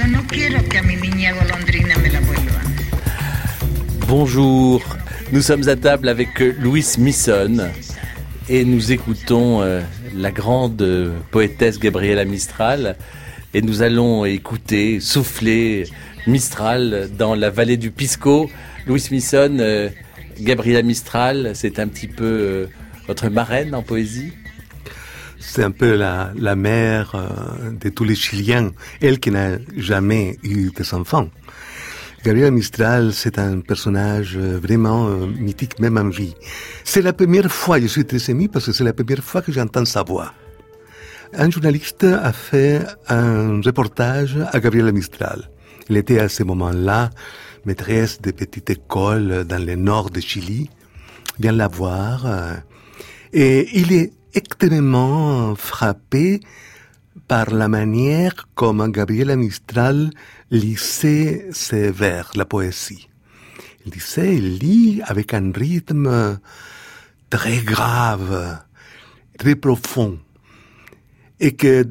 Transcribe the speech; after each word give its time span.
Que 0.00 0.80
niña 0.96 1.32
golondrina 1.34 1.94
me 1.98 2.08
la. 2.08 2.20
Bonjour, 4.08 4.82
nous 5.30 5.42
sommes 5.42 5.68
à 5.68 5.76
table 5.76 6.08
avec 6.08 6.40
euh, 6.40 6.54
Louis 6.58 6.86
Misson 6.96 7.68
et 8.48 8.64
nous 8.64 8.92
écoutons 8.92 9.60
euh, 9.60 9.82
la 10.14 10.30
grande 10.30 10.80
euh, 10.80 11.18
poétesse 11.30 11.78
Gabriela 11.78 12.24
Mistral 12.24 12.96
et 13.52 13.60
nous 13.60 13.82
allons 13.82 14.24
écouter, 14.24 15.00
souffler 15.00 15.84
Mistral 16.26 17.10
dans 17.18 17.34
la 17.34 17.50
vallée 17.50 17.76
du 17.76 17.90
Pisco. 17.90 18.50
Louis 18.86 19.06
Misson, 19.10 19.90
Gabriela 20.40 20.80
Mistral, 20.80 21.50
c'est 21.52 21.78
un 21.78 21.88
petit 21.88 22.08
peu 22.08 22.68
votre 23.06 23.28
marraine 23.28 23.74
en 23.74 23.82
poésie? 23.82 24.32
C'est 25.42 25.64
un 25.64 25.70
peu 25.70 25.96
la, 25.96 26.32
la 26.36 26.54
mère 26.54 27.14
euh, 27.14 27.70
de 27.72 27.88
tous 27.88 28.04
les 28.04 28.14
Chiliens, 28.14 28.72
elle 29.00 29.18
qui 29.18 29.30
n'a 29.30 29.56
jamais 29.74 30.36
eu 30.42 30.70
des 30.70 30.94
enfants. 30.94 31.28
Gabriela 32.22 32.50
Mistral, 32.50 33.14
c'est 33.14 33.38
un 33.38 33.60
personnage 33.60 34.36
euh, 34.36 34.58
vraiment 34.60 35.08
euh, 35.08 35.26
mythique, 35.26 35.80
même 35.80 35.96
en 35.96 36.10
vie. 36.10 36.34
C'est 36.84 37.00
la 37.00 37.14
première 37.14 37.50
fois, 37.50 37.80
je 37.80 37.86
suis 37.86 38.04
très 38.04 38.30
ému 38.30 38.50
parce 38.50 38.66
que 38.66 38.72
c'est 38.72 38.84
la 38.84 38.92
première 38.92 39.24
fois 39.24 39.40
que 39.40 39.50
j'entends 39.50 39.86
sa 39.86 40.02
voix. 40.02 40.34
Un 41.32 41.50
journaliste 41.50 42.04
a 42.04 42.32
fait 42.34 42.82
un 43.08 43.62
reportage 43.62 44.36
à 44.52 44.60
Gabriela 44.60 44.92
Mistral. 44.92 45.50
Elle 45.88 45.96
était 45.96 46.20
à 46.20 46.28
ce 46.28 46.42
moment-là 46.42 47.08
maîtresse 47.64 48.20
de 48.20 48.30
petite 48.30 48.68
école 48.68 49.44
dans 49.44 49.64
le 49.64 49.74
nord 49.76 50.10
de 50.10 50.20
Chili. 50.20 50.68
Vient 51.38 51.52
la 51.52 51.68
voir. 51.68 52.26
et 53.32 53.68
il 53.78 53.92
est 53.92 54.12
extrêmement 54.34 55.54
frappé 55.54 56.40
par 57.28 57.50
la 57.50 57.68
manière 57.68 58.48
comme 58.54 58.90
Gabriela 58.90 59.36
Mistral 59.36 60.10
lisait 60.50 61.48
ses 61.52 61.90
vers, 61.90 62.32
la 62.34 62.44
poésie. 62.44 63.08
Il 63.84 63.92
disait, 63.92 64.36
il 64.36 64.58
lit 64.58 65.02
avec 65.04 65.32
un 65.34 65.52
rythme 65.52 66.38
très 67.30 67.58
grave, 67.58 68.58
très 69.38 69.56
profond, 69.56 70.18
et 71.38 71.56
que 71.56 71.86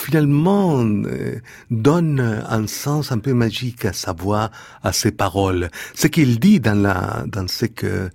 finalement 0.00 0.82
euh, 0.84 1.40
donne 1.70 2.20
un 2.48 2.66
sens 2.66 3.12
un 3.12 3.18
peu 3.18 3.34
magique 3.34 3.84
à 3.84 3.92
sa 3.92 4.12
voix, 4.12 4.50
à 4.82 4.92
ses 4.92 5.12
paroles. 5.12 5.70
Ce 5.94 6.06
qu'il 6.06 6.40
dit 6.40 6.60
dans 6.60 7.46
ce 7.48 7.66
que 7.66 8.10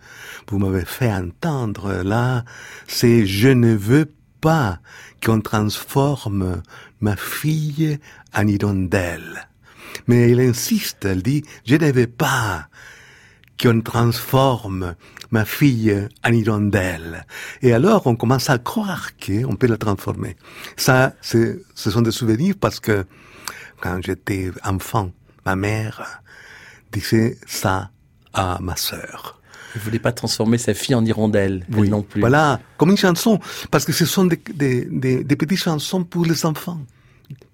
vous 0.50 0.60
m'avez 0.60 0.86
fait 0.86 1.14
entendre 1.14 2.02
là, 2.04 2.44
c'est 2.88 3.26
je 3.26 3.50
ne 3.50 3.76
veux 3.76 4.12
pas 4.42 4.80
qu'on 5.24 5.42
transforme 5.42 6.62
ma 7.02 7.16
fille 7.16 8.00
en 8.34 8.48
hirondelle. 8.48 9.48
Mais 10.08 10.32
elle 10.32 10.42
insiste, 10.42 11.06
elle 11.06 11.24
dit, 11.24 11.44
je 11.66 11.76
ne 11.76 11.92
veux 11.92 12.08
pas 12.08 12.68
qu'on 13.62 13.82
transforme 13.82 14.96
ma 15.32 15.46
fille 15.46 16.08
en 16.24 16.32
hirondelle. 16.32 17.26
Et 17.62 17.74
alors, 17.74 18.08
on 18.08 18.16
commence 18.16 18.50
à 18.50 18.58
croire 18.58 19.12
qu'on 19.18 19.56
peut 19.56 19.68
la 19.68 19.78
transformer. 19.78 20.36
Ça, 20.76 21.14
ce 21.22 21.60
sont 21.76 22.02
des 22.02 22.12
souvenirs 22.12 22.56
parce 22.60 22.80
que 22.80 23.06
quand 23.82 24.00
j'étais 24.04 24.52
enfant, 24.64 25.12
ma 25.46 25.56
mère 25.56 26.22
disait 26.92 27.38
ça 27.46 27.92
à 28.34 28.58
ma 28.62 28.76
sœur. 28.76 29.42
Il 29.76 29.82
voulait 29.82 30.00
pas 30.00 30.14
transformer 30.14 30.58
sa 30.58 30.74
fille 30.74 30.96
en 30.96 31.04
hirondelle, 31.04 31.66
elle 31.70 31.78
Oui, 31.78 31.90
non 31.90 32.02
plus. 32.02 32.22
Voilà, 32.22 32.62
comme 32.78 32.92
une 32.92 32.98
chanson, 32.98 33.40
parce 33.72 33.84
que 33.84 33.92
ce 33.92 34.06
sont 34.06 34.26
des, 34.26 34.40
des, 34.54 34.86
des, 34.86 35.24
des 35.24 35.36
petites 35.36 35.60
chansons 35.60 36.06
pour 36.06 36.26
les 36.26 36.46
enfants, 36.46 36.80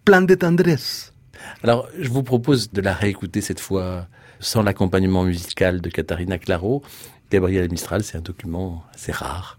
plein 0.06 0.22
de 0.22 0.36
tendresse. 0.36 1.14
Alors, 1.64 1.88
je 2.00 2.10
vous 2.10 2.22
propose 2.22 2.72
de 2.72 2.82
la 2.82 2.94
réécouter 2.94 3.42
cette 3.42 3.60
fois 3.60 4.08
sans 4.42 4.64
l'accompagnement 4.64 5.24
musical 5.24 5.80
de 5.80 5.90
Katharina 5.90 6.38
Claro. 6.38 6.82
Gabriela 7.32 7.68
Mistral, 7.70 8.04
c'est 8.04 8.18
un 8.18 8.22
document 8.22 8.84
assez 8.94 9.14
rare. 9.14 9.58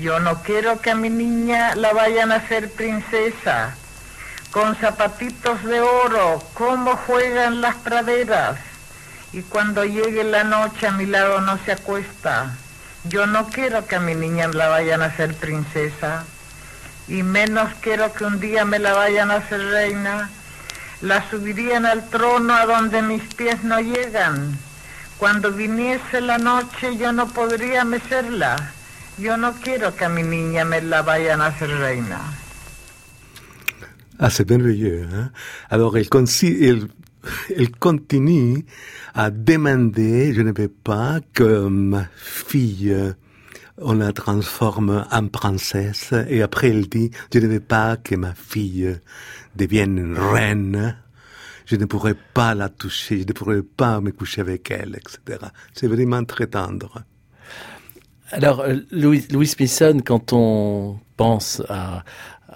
Yo 0.00 0.20
no 0.20 0.36
quiero 0.44 0.80
que 0.80 0.90
a 0.90 0.94
mi 0.94 1.10
niña 1.10 1.74
la 1.74 1.92
vayan 1.92 2.30
a 2.30 2.36
hacer 2.36 2.70
princesa. 2.70 3.74
Con 4.52 4.76
zapatitos 4.76 5.64
de 5.64 5.80
oro, 5.80 6.40
cómo 6.54 6.96
juegan 6.96 7.60
las 7.60 7.74
praderas. 7.76 8.58
Y 9.32 9.42
cuando 9.42 9.84
llegue 9.84 10.22
la 10.22 10.44
noche 10.44 10.86
a 10.86 10.92
mi 10.92 11.06
lado 11.06 11.40
no 11.40 11.58
se 11.64 11.72
acuesta. 11.72 12.56
Yo 13.04 13.26
no 13.26 13.48
quiero 13.48 13.86
que 13.86 13.96
a 13.96 14.00
mi 14.00 14.14
niña 14.14 14.48
la 14.48 14.68
vayan 14.68 15.02
a 15.02 15.06
hacer 15.06 15.34
princesa. 15.34 16.24
Y 17.08 17.24
menos 17.24 17.72
quiero 17.80 18.12
que 18.12 18.24
un 18.24 18.38
día 18.38 18.64
me 18.64 18.78
la 18.78 18.92
vayan 18.92 19.30
a 19.32 19.36
hacer 19.36 19.60
reina. 19.60 20.30
La 21.02 21.28
subirían 21.30 21.86
al 21.86 22.08
trono 22.10 22.52
a 22.54 22.66
donde 22.66 23.00
mis 23.02 23.22
pies 23.34 23.64
no 23.64 23.80
llegan. 23.80 24.58
Cuando 25.18 25.52
viniese 25.52 26.20
la 26.20 26.38
noche 26.38 26.96
yo 26.98 27.12
no 27.12 27.26
podría 27.28 27.84
mecerla. 27.84 28.72
Yo 29.18 29.36
no 29.36 29.52
quiero 29.54 29.94
que 29.94 30.04
a 30.04 30.08
mi 30.08 30.22
niña 30.22 30.64
me 30.64 30.80
la 30.82 31.02
vayan 31.02 31.40
a 31.40 31.46
hacer 31.46 31.70
reina. 31.70 32.18
Ah, 34.18 34.30
c'est 34.30 34.48
merveilleux. 34.48 35.06
Hein? 35.12 35.30
Alors, 35.70 35.96
elle, 35.96 36.08
consi- 36.08 36.58
elle, 36.62 36.88
elle 37.56 37.70
continue 37.72 38.64
à 39.14 39.30
demander, 39.30 40.34
je 40.34 40.42
ne 40.42 40.52
veux 40.52 40.68
pas 40.68 41.20
que 41.32 41.66
ma 41.68 42.08
fille, 42.16 43.14
on 43.80 43.94
la 43.94 44.12
transforme 44.12 45.04
en 45.10 45.28
princesse. 45.28 46.12
Et 46.28 46.42
après, 46.42 46.68
elle 46.68 46.88
dit, 46.88 47.10
je 47.32 47.38
ne 47.38 47.46
veux 47.46 47.60
pas 47.60 47.96
que 47.96 48.14
ma 48.14 48.34
fille 48.34 48.98
devienne 49.56 50.16
reine. 50.16 50.96
Je 51.66 51.76
ne 51.76 51.84
pourrais 51.84 52.16
pas 52.34 52.54
la 52.54 52.68
toucher, 52.68 53.20
je 53.20 53.26
ne 53.26 53.32
pourrais 53.32 53.62
pas 53.62 54.00
me 54.00 54.10
coucher 54.10 54.40
avec 54.40 54.70
elle, 54.70 54.96
etc. 54.96 55.38
C'est 55.72 55.86
vraiment 55.86 56.24
très 56.24 56.48
tendre. 56.48 57.04
Alors, 58.32 58.60
euh, 58.60 58.76
Louis, 58.90 59.26
Louis 59.30 59.46
Smithson, 59.46 60.00
quand 60.04 60.32
on 60.32 60.98
pense 61.16 61.62
à, 61.68 62.04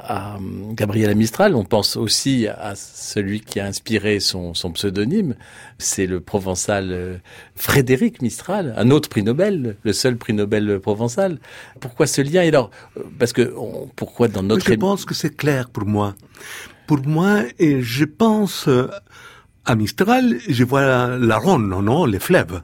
à 0.07 0.39
Gabriela 0.73 1.15
Mistral, 1.15 1.55
on 1.55 1.65
pense 1.65 1.97
aussi 1.97 2.47
à 2.49 2.75
celui 2.77 3.41
qui 3.41 3.61
a 3.61 3.67
inspiré 3.67 4.21
son, 4.21 4.55
son 4.55 4.71
pseudonyme. 4.73 5.35
C'est 5.79 6.07
le 6.07 6.21
provençal 6.21 6.89
euh, 6.93 7.17
Frédéric 7.57 8.23
Mistral, 8.23 8.75
un 8.77 8.91
autre 8.91 9.09
prix 9.09 9.23
Nobel, 9.23 9.77
le 9.83 9.93
seul 9.93 10.17
prix 10.17 10.33
Nobel 10.33 10.79
provençal. 10.81 11.39
Pourquoi 11.81 12.07
ce 12.07 12.21
lien? 12.23 12.43
Et 12.43 12.49
alors, 12.49 12.71
euh, 12.97 13.03
parce 13.19 13.33
que 13.33 13.55
on- 13.57 13.89
pourquoi 13.97 14.29
dans 14.29 14.43
notre 14.43 14.65
Je 14.67 14.75
pense 14.75 15.05
que 15.05 15.15
c'est 15.15 15.35
clair 15.37 15.71
pour 15.71 15.87
moi. 15.87 16.15
Pour 16.87 17.01
moi, 17.07 17.41
et 17.59 17.81
je 17.83 18.05
pense 18.05 18.69
euh, 18.69 18.89
à 19.65 19.75
Mistral, 19.75 20.39
je 20.47 20.65
vois 20.65 20.83
la, 20.83 21.17
la 21.19 21.39
Rhône, 21.39 21.69
non, 21.69 22.05
les 22.05 22.19
fleuves. 22.19 22.61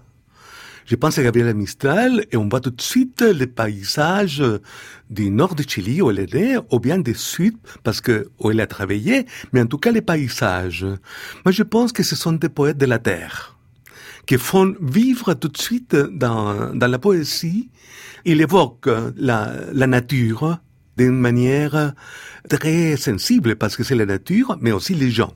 Je 0.90 0.96
pense 0.96 1.16
à 1.18 1.22
Gabriela 1.22 1.54
Mistral 1.54 2.26
et 2.32 2.36
on 2.36 2.48
voit 2.48 2.58
tout 2.58 2.72
de 2.72 2.82
suite 2.82 3.22
les 3.22 3.46
paysages 3.46 4.42
du 5.08 5.30
nord 5.30 5.54
de 5.54 5.62
Chili 5.62 6.02
où 6.02 6.10
elle 6.10 6.18
est 6.18 6.34
née, 6.34 6.58
ou 6.72 6.80
bien 6.80 6.98
du 6.98 7.14
sud, 7.14 7.54
parce 7.84 8.00
que 8.00 8.28
où 8.40 8.50
elle 8.50 8.60
a 8.60 8.66
travaillé, 8.66 9.24
mais 9.52 9.60
en 9.62 9.66
tout 9.66 9.78
cas 9.78 9.92
les 9.92 10.02
paysages. 10.02 10.84
Moi, 11.44 11.52
je 11.52 11.62
pense 11.62 11.92
que 11.92 12.02
ce 12.02 12.16
sont 12.16 12.32
des 12.32 12.48
poètes 12.48 12.76
de 12.76 12.86
la 12.86 12.98
terre 12.98 13.56
qui 14.26 14.36
font 14.36 14.74
vivre 14.82 15.34
tout 15.34 15.46
de 15.46 15.58
suite 15.58 15.94
dans, 15.94 16.74
dans 16.74 16.88
la 16.88 16.98
poésie. 16.98 17.70
Il 18.24 18.40
évoque 18.40 18.88
la, 19.16 19.52
la 19.72 19.86
nature 19.86 20.58
d'une 20.96 21.20
manière 21.20 21.94
très 22.48 22.96
sensible 22.96 23.54
parce 23.54 23.76
que 23.76 23.84
c'est 23.84 23.94
la 23.94 24.06
nature, 24.06 24.58
mais 24.60 24.72
aussi 24.72 24.94
les 24.96 25.12
gens. 25.12 25.34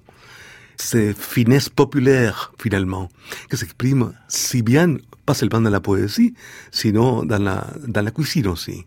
ces 0.77 1.15
finesses 1.15 1.69
populaires, 1.69 2.53
finalement, 2.61 3.09
qui 3.49 3.56
s'expriment 3.56 4.12
si 4.29 4.62
bien, 4.62 4.97
pas 5.26 5.35
seulement 5.35 5.61
dans 5.61 5.71
la 5.71 5.81
poésie, 5.81 6.35
sinon 6.71 7.25
dans 7.25 7.43
la, 7.43 7.67
dans 7.87 8.03
la 8.03 8.11
cuisine 8.11 8.49
aussi. 8.49 8.85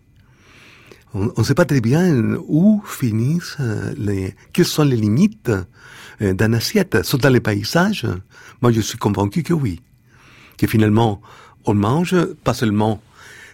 On 1.14 1.32
ne 1.38 1.44
sait 1.44 1.56
pas 1.56 1.66
très 1.66 1.82
bien 1.82 2.36
où 2.48 2.82
finissent 2.86 3.56
euh, 3.60 3.94
les, 3.98 4.36
quelles 4.52 4.66
sont 4.66 4.84
les 4.84 4.98
limites 4.98 5.52
euh, 6.22 6.34
d'un 6.34 6.54
assiette. 6.54 7.04
Sont 7.04 7.18
dans 7.18 7.30
les 7.30 7.40
paysages? 7.40 8.06
Moi, 8.62 8.72
je 8.72 8.82
suis 8.82 8.98
convaincu 8.98 9.42
que 9.42 9.54
oui. 9.54 9.82
Que 10.58 10.68
finalement, 10.68 11.22
on 11.66 11.74
mange 11.74 12.16
pas 12.44 12.54
seulement, 12.54 13.02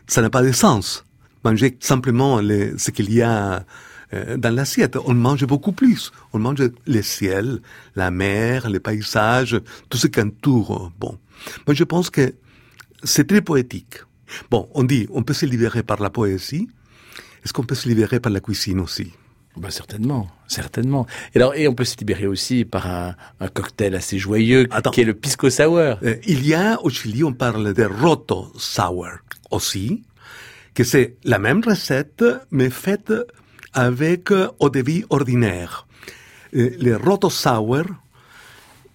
ça 0.08 0.22
n'a 0.22 0.30
pas 0.30 0.42
de 0.42 0.52
sens. 0.52 1.06
Manger 1.46 1.78
simplement 1.80 2.40
les, 2.40 2.78
ce 2.78 2.90
qu'il 2.92 3.14
y 3.14 3.22
a 3.22 3.66
euh, 4.14 4.36
dans 4.36 4.54
l'assiette. 4.54 4.98
On 5.06 5.14
mange 5.14 5.46
beaucoup 5.46 5.74
plus. 5.74 6.12
On 6.34 6.40
mange 6.40 6.70
le 6.88 7.02
ciel, 7.02 7.62
la 7.96 8.10
mer, 8.10 8.68
les 8.68 8.80
paysages, 8.80 9.62
tout 9.90 9.98
ce 9.98 10.08
qui 10.08 10.20
entoure. 10.20 10.92
Bon. 11.00 11.20
Moi, 11.68 11.76
je 11.76 11.84
pense 11.84 12.10
que 12.10 12.34
c'est 13.04 13.28
très 13.28 13.42
poétique. 13.42 14.00
Bon, 14.50 14.70
on 14.74 14.84
dit, 14.84 15.08
on 15.12 15.24
peut 15.24 15.34
se 15.34 15.46
libérer 15.46 15.84
par 15.84 16.02
la 16.02 16.10
poésie. 16.10 16.68
Est-ce 17.44 17.54
qu'on 17.54 17.64
peut 17.64 17.76
se 17.76 17.88
libérer 17.88 18.20
par 18.20 18.32
la 18.32 18.40
cuisine 18.40 18.80
aussi? 18.80 19.12
Bah 19.56 19.70
certainement, 19.70 20.28
certainement. 20.48 21.06
Et 21.34 21.38
alors, 21.38 21.54
et 21.54 21.68
on 21.68 21.76
peut 21.76 21.86
se 21.86 21.96
libérer 21.98 22.26
aussi 22.26 22.66
par 22.66 22.88
un, 22.88 23.16
un 23.40 23.48
cocktail 23.50 23.94
assez 23.94 24.18
joyeux 24.18 24.68
Attends. 24.72 24.90
qui 24.90 25.02
est 25.02 25.06
le 25.06 25.14
pisco 25.14 25.50
sour. 25.50 25.78
Euh, 25.78 26.16
il 26.26 26.46
y 26.46 26.56
a 26.56 26.82
au 26.82 26.90
Chili, 26.90 27.24
on 27.24 27.34
parle 27.34 27.74
de 27.74 27.84
roto 27.84 28.52
sour 28.58 29.08
aussi, 29.52 30.04
que 30.74 30.84
c'est 30.84 31.18
la 31.24 31.38
même 31.38 31.62
recette, 31.64 32.26
mais 32.50 32.72
faite 32.72 33.14
avec 33.74 34.32
euh, 34.32 34.50
eau 34.60 34.72
de 34.72 34.82
vie 34.82 35.04
ordinaire. 35.12 35.86
Euh, 36.56 36.72
le 36.80 36.98
roto 36.98 37.30
sour, 37.30 37.86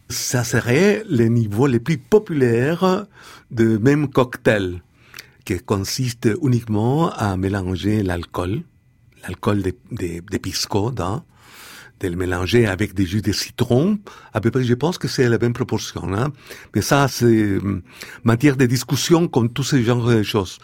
ça 0.08 0.43
serait 0.43 1.05
le 1.08 1.26
niveau 1.26 1.69
le 1.69 1.78
plus 1.78 1.99
populaire 1.99 3.06
de 3.50 3.79
même 3.79 4.09
cocktail, 4.09 4.83
qui 5.45 5.59
consiste 5.59 6.29
uniquement 6.43 7.11
à 7.12 7.37
mélanger 7.37 8.03
l'alcool, 8.03 8.62
l'alcool 9.23 9.62
de, 9.62 9.73
de, 9.93 10.21
de 10.31 10.39
pisco, 10.39 10.91
dans, 10.91 11.25
de 12.00 12.09
le 12.09 12.17
mélanger 12.17 12.67
avec 12.67 12.95
des 12.95 13.06
jus 13.06 13.23
de 13.23 13.33
citron. 13.33 13.99
À 14.33 14.41
peu 14.41 14.50
près, 14.50 14.65
je 14.65 14.75
pense 14.75 14.99
que 14.99 15.09
c'est 15.09 15.29
la 15.29 15.39
même 15.39 15.53
proportion. 15.53 16.15
Hein? 16.15 16.33
Mais 16.75 16.83
ça, 16.83 17.09
c'est 17.09 17.56
hum, 17.56 17.83
matière 18.25 18.56
de 18.56 18.67
discussion 18.67 19.29
comme 19.29 19.51
tous 19.51 19.65
ces 19.65 19.83
genres 19.83 20.06
de 20.06 20.23
choses. 20.23 20.59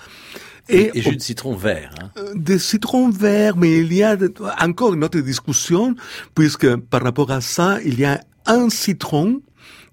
Et, 0.69 0.91
et 0.95 1.03
jus 1.03 1.17
de 1.17 1.23
citron 1.23 1.55
vert. 1.55 1.95
Hein. 2.01 2.11
de 2.35 2.57
citron 2.57 3.11
vert, 3.11 3.57
mais 3.57 3.79
il 3.79 3.93
y 3.93 4.03
a 4.03 4.17
encore 4.61 4.95
une 4.95 5.05
autre 5.05 5.21
discussion, 5.21 5.95
puisque 6.35 6.77
par 6.77 7.03
rapport 7.03 7.31
à 7.31 7.43
ça, 7.43 7.79
il 7.85 7.99
y 7.99 8.05
a 8.05 8.21
un 8.47 8.71
citron, 8.71 9.43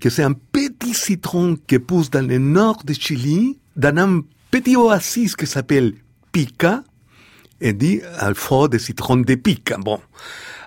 que 0.01 0.09
c'est 0.09 0.23
un 0.23 0.33
petit 0.33 0.95
citron 0.95 1.55
qui 1.67 1.79
pousse 1.79 2.09
dans 2.09 2.27
le 2.27 2.39
nord 2.39 2.83
de 2.83 2.93
Chili, 2.93 3.59
dans 3.75 3.95
un 3.97 4.21
petit 4.49 4.75
oasis 4.75 5.35
qui 5.35 5.45
s'appelle 5.45 5.93
Pica, 6.31 6.83
et 7.61 7.73
dit 7.73 8.01
al 8.17 8.33
fond 8.33 8.67
de 8.67 8.79
citron 8.79 9.17
de 9.17 9.35
Pica. 9.35 9.77
Bon. 9.77 9.99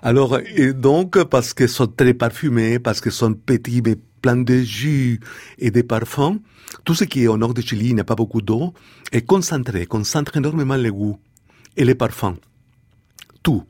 Alors, 0.01 0.39
et 0.39 0.71
donc, 0.71 1.21
parce 1.25 1.53
qu'ils 1.53 1.67
sont 1.67 1.87
très 1.87 2.13
parfumés, 2.13 2.79
parce 2.79 3.01
qu'ils 3.01 3.11
sont 3.11 3.33
petits, 3.33 3.81
mais 3.85 3.97
pleins 4.21 4.37
de 4.37 4.61
jus 4.61 5.19
et 5.59 5.69
de 5.69 5.81
parfums, 5.81 6.39
tout 6.85 6.95
ce 6.95 7.03
qui 7.03 7.23
est 7.23 7.27
au 7.27 7.37
nord 7.37 7.53
de 7.53 7.61
Chili, 7.61 7.89
il 7.89 7.95
n'y 7.95 8.01
a 8.01 8.05
pas 8.05 8.15
beaucoup 8.15 8.41
d'eau, 8.41 8.73
est 9.11 9.23
concentré, 9.23 9.85
concentre 9.85 10.37
énormément 10.37 10.75
les 10.75 10.89
goûts 10.89 11.19
et 11.75 11.83
les 11.83 11.95
parfums. 11.95 12.37
Tout. 13.43 13.63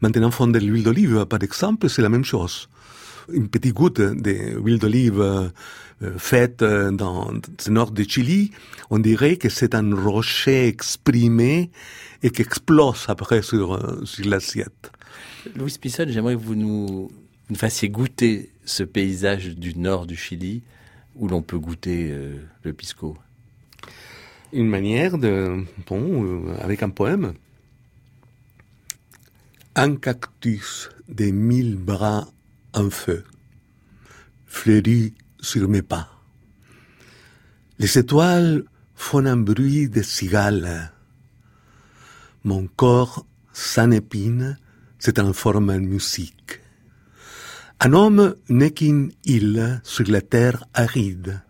Maintenant, 0.00 0.30
fondre 0.30 0.58
l'huile 0.58 0.84
d'olive, 0.84 1.26
par 1.26 1.42
exemple, 1.42 1.90
c'est 1.90 2.02
la 2.02 2.08
même 2.08 2.24
chose. 2.24 2.68
Une 3.32 3.48
petite 3.48 3.74
goutte 3.74 4.00
d'huile 4.00 4.78
d'olive 4.78 5.20
euh, 5.20 5.48
faite 6.18 6.62
euh, 6.62 6.90
dans 6.90 7.30
le 7.32 7.72
nord 7.72 7.90
de 7.90 8.02
Chili, 8.02 8.52
on 8.90 8.98
dirait 8.98 9.36
que 9.36 9.48
c'est 9.48 9.74
un 9.74 9.94
rocher 9.94 10.68
exprimé 10.68 11.70
et 12.22 12.30
qui 12.30 12.42
explose 12.42 13.06
après 13.08 13.42
sur, 13.42 13.74
euh, 13.74 14.04
sur 14.04 14.26
l'assiette. 14.26 14.90
Louis 15.54 15.76
Pisson, 15.80 16.06
j'aimerais 16.08 16.34
que 16.34 16.40
vous 16.40 16.54
nous, 16.54 17.10
nous 17.48 17.56
fassiez 17.56 17.88
goûter 17.88 18.50
ce 18.64 18.82
paysage 18.82 19.56
du 19.56 19.76
nord 19.76 20.06
du 20.06 20.16
Chili 20.16 20.62
où 21.14 21.28
l'on 21.28 21.42
peut 21.42 21.58
goûter 21.58 22.08
euh, 22.10 22.36
le 22.62 22.72
pisco. 22.72 23.16
Une 24.52 24.68
manière 24.68 25.18
de, 25.18 25.64
bon, 25.86 26.24
euh, 26.24 26.56
avec 26.60 26.82
un 26.82 26.90
poème. 26.90 27.34
Un 29.74 29.96
cactus 29.96 30.90
de 31.08 31.26
mille 31.26 31.76
bras 31.76 32.28
feu 32.90 33.24
fleurit 34.46 35.14
sur 35.40 35.68
mes 35.68 35.82
pas. 35.82 36.08
Les 37.78 37.98
étoiles 37.98 38.64
font 38.94 39.26
un 39.26 39.36
bruit 39.36 39.88
de 39.88 40.02
cigale. 40.02 40.92
Mon 42.44 42.66
corps 42.66 43.26
sans 43.52 43.90
épine 43.90 44.58
se 44.98 45.10
transforme 45.10 45.70
en 45.70 45.80
musique. 45.80 46.60
Un 47.80 47.92
homme 47.92 48.34
n'est 48.48 48.70
qu'une 48.70 49.12
île 49.24 49.80
sur 49.84 50.08
la 50.08 50.22
terre 50.22 50.64
aride 50.72 51.42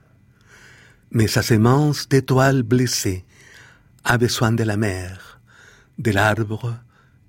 mais 1.17 1.29
sa 1.29 1.43
semence 1.43 2.09
d'étoiles 2.09 2.63
blessées 2.63 3.25
a 4.05 4.19
besoin 4.19 4.53
de 4.53 4.65
la 4.65 4.77
mer, 4.77 5.41
de 5.99 6.11
l'arbre 6.11 6.77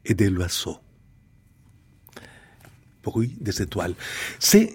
et 0.05 0.13
de 0.13 0.25
l'oiseau. 0.25 0.77
Bruit 3.07 3.33
des 3.39 3.61
étoiles. 3.61 3.95
C'est, 4.39 4.67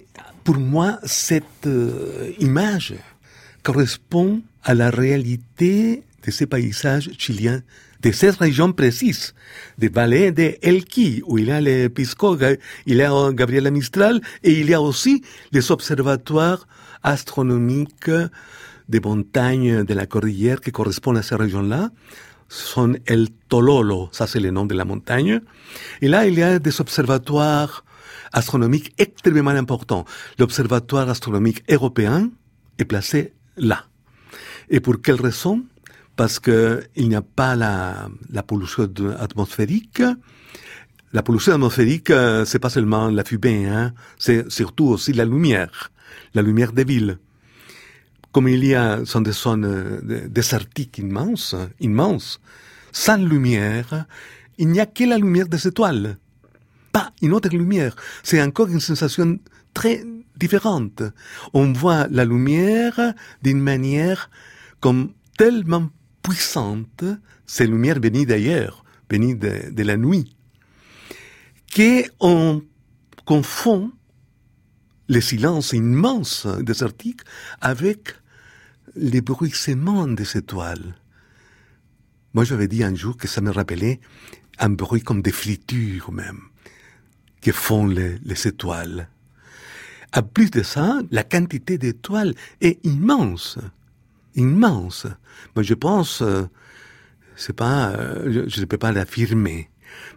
pour 0.44 0.58
moi, 0.74 0.98
cette 1.04 1.66
euh, 1.66 2.32
image 2.38 2.94
correspond 3.62 4.30
à 4.64 4.72
la 4.74 4.88
réalité 4.90 6.02
de 6.24 6.30
ces 6.30 6.46
paysages 6.46 7.10
chiliens, 7.18 7.60
de 8.00 8.10
cette 8.10 8.36
région 8.36 8.72
précise, 8.72 9.34
des 9.78 9.90
vallées 9.98 10.32
de 10.32 10.56
Elqui, 10.62 11.22
où 11.26 11.38
il 11.38 11.48
y 11.48 11.52
a 11.52 11.60
les 11.60 11.88
Pisco, 11.88 12.28
il 12.86 12.96
y 12.96 13.02
a 13.02 13.32
Gabriela 13.32 13.70
Mistral, 13.70 14.20
et 14.42 14.52
il 14.60 14.68
y 14.70 14.74
a 14.74 14.80
aussi 14.80 15.22
les 15.52 15.70
observatoires 15.70 16.66
astronomiques 17.02 18.16
des 18.88 19.00
montagnes 19.00 19.84
de 19.84 19.94
la 19.94 20.06
cordillère 20.06 20.60
qui 20.60 20.72
correspondent 20.72 21.18
à 21.18 21.22
ces 21.22 21.36
régions-là 21.36 21.90
sont 22.52 22.94
El 23.06 23.28
Tololo, 23.48 24.10
ça 24.12 24.26
c'est 24.26 24.40
le 24.40 24.50
nom 24.50 24.66
de 24.66 24.74
la 24.74 24.84
montagne. 24.84 25.40
Et 26.02 26.08
là, 26.08 26.26
il 26.26 26.34
y 26.34 26.42
a 26.42 26.58
des 26.58 26.80
observatoires 26.80 27.84
astronomiques 28.32 28.92
extrêmement 28.98 29.50
importants. 29.50 30.04
L'observatoire 30.38 31.08
astronomique 31.08 31.62
européen 31.70 32.30
est 32.78 32.84
placé 32.84 33.32
là. 33.56 33.84
Et 34.68 34.80
pour 34.80 35.00
quelle 35.00 35.20
raison? 35.20 35.64
Parce 36.16 36.38
que 36.38 36.82
il 36.96 37.08
n'y 37.08 37.14
a 37.14 37.22
pas 37.22 37.56
la, 37.56 38.08
la 38.30 38.42
pollution 38.42 38.88
atmosphérique. 39.18 40.02
La 41.12 41.22
pollution 41.22 41.52
atmosphérique, 41.54 42.10
euh, 42.10 42.44
c'est 42.46 42.58
pas 42.58 42.70
seulement 42.70 43.08
la 43.08 43.22
fumée, 43.22 43.66
hein, 43.66 43.92
c'est 44.18 44.50
surtout 44.50 44.86
aussi 44.86 45.12
la 45.12 45.26
lumière, 45.26 45.92
la 46.34 46.40
lumière 46.40 46.72
des 46.72 46.84
villes 46.84 47.18
comme 48.32 48.48
il 48.48 48.64
y 48.64 48.74
a, 48.74 49.04
sont 49.04 49.20
des 49.20 49.32
zones 49.32 49.66
euh, 49.66 50.26
désertiques 50.28 50.98
immenses, 50.98 51.54
immenses, 51.80 52.40
sans 52.90 53.18
lumière, 53.18 54.06
il 54.58 54.68
n'y 54.68 54.80
a 54.80 54.86
que 54.86 55.04
la 55.04 55.18
lumière 55.18 55.48
des 55.48 55.68
étoiles. 55.68 56.16
Pas 56.92 57.12
une 57.22 57.32
autre 57.32 57.48
lumière. 57.48 57.96
C'est 58.22 58.42
encore 58.42 58.68
une 58.68 58.80
sensation 58.80 59.38
très 59.74 60.04
différente. 60.36 61.02
On 61.52 61.72
voit 61.72 62.06
la 62.08 62.24
lumière 62.24 63.14
d'une 63.42 63.60
manière 63.60 64.30
comme 64.80 65.12
tellement 65.38 65.90
puissante, 66.22 67.04
ces 67.46 67.66
lumières 67.66 68.00
venues 68.00 68.26
d'ailleurs, 68.26 68.84
venues 69.10 69.36
de, 69.36 69.82
la 69.82 69.96
nuit, 69.96 70.36
qu'on 71.74 72.62
confond 73.24 73.92
le 75.08 75.20
silence 75.20 75.72
immense 75.72 76.46
désertique 76.60 77.20
avec 77.60 78.14
les 78.94 79.20
bruissements 79.20 80.06
des 80.06 80.36
étoiles. 80.36 80.96
Moi, 82.34 82.44
j'avais 82.44 82.68
dit 82.68 82.82
un 82.82 82.94
jour 82.94 83.16
que 83.16 83.28
ça 83.28 83.40
me 83.40 83.50
rappelait 83.50 84.00
un 84.58 84.70
bruit 84.70 85.02
comme 85.02 85.22
des 85.22 85.32
fritures 85.32 86.12
même, 86.12 86.40
que 87.42 87.52
font 87.52 87.86
les, 87.86 88.18
les 88.24 88.46
étoiles. 88.48 89.08
À 90.12 90.22
plus 90.22 90.50
de 90.50 90.62
ça, 90.62 91.00
la 91.10 91.24
quantité 91.24 91.76
d'étoiles 91.78 92.34
est 92.60 92.84
immense, 92.84 93.58
immense. 94.34 95.06
Moi, 95.56 95.62
je 95.62 95.74
pense, 95.74 96.22
euh, 96.22 96.42
c'est 97.36 97.54
pas, 97.56 97.90
euh, 97.90 98.44
je- 98.48 98.60
ne 98.60 98.64
peux 98.66 98.78
pas 98.78 98.92
l'affirmer, 98.92 99.70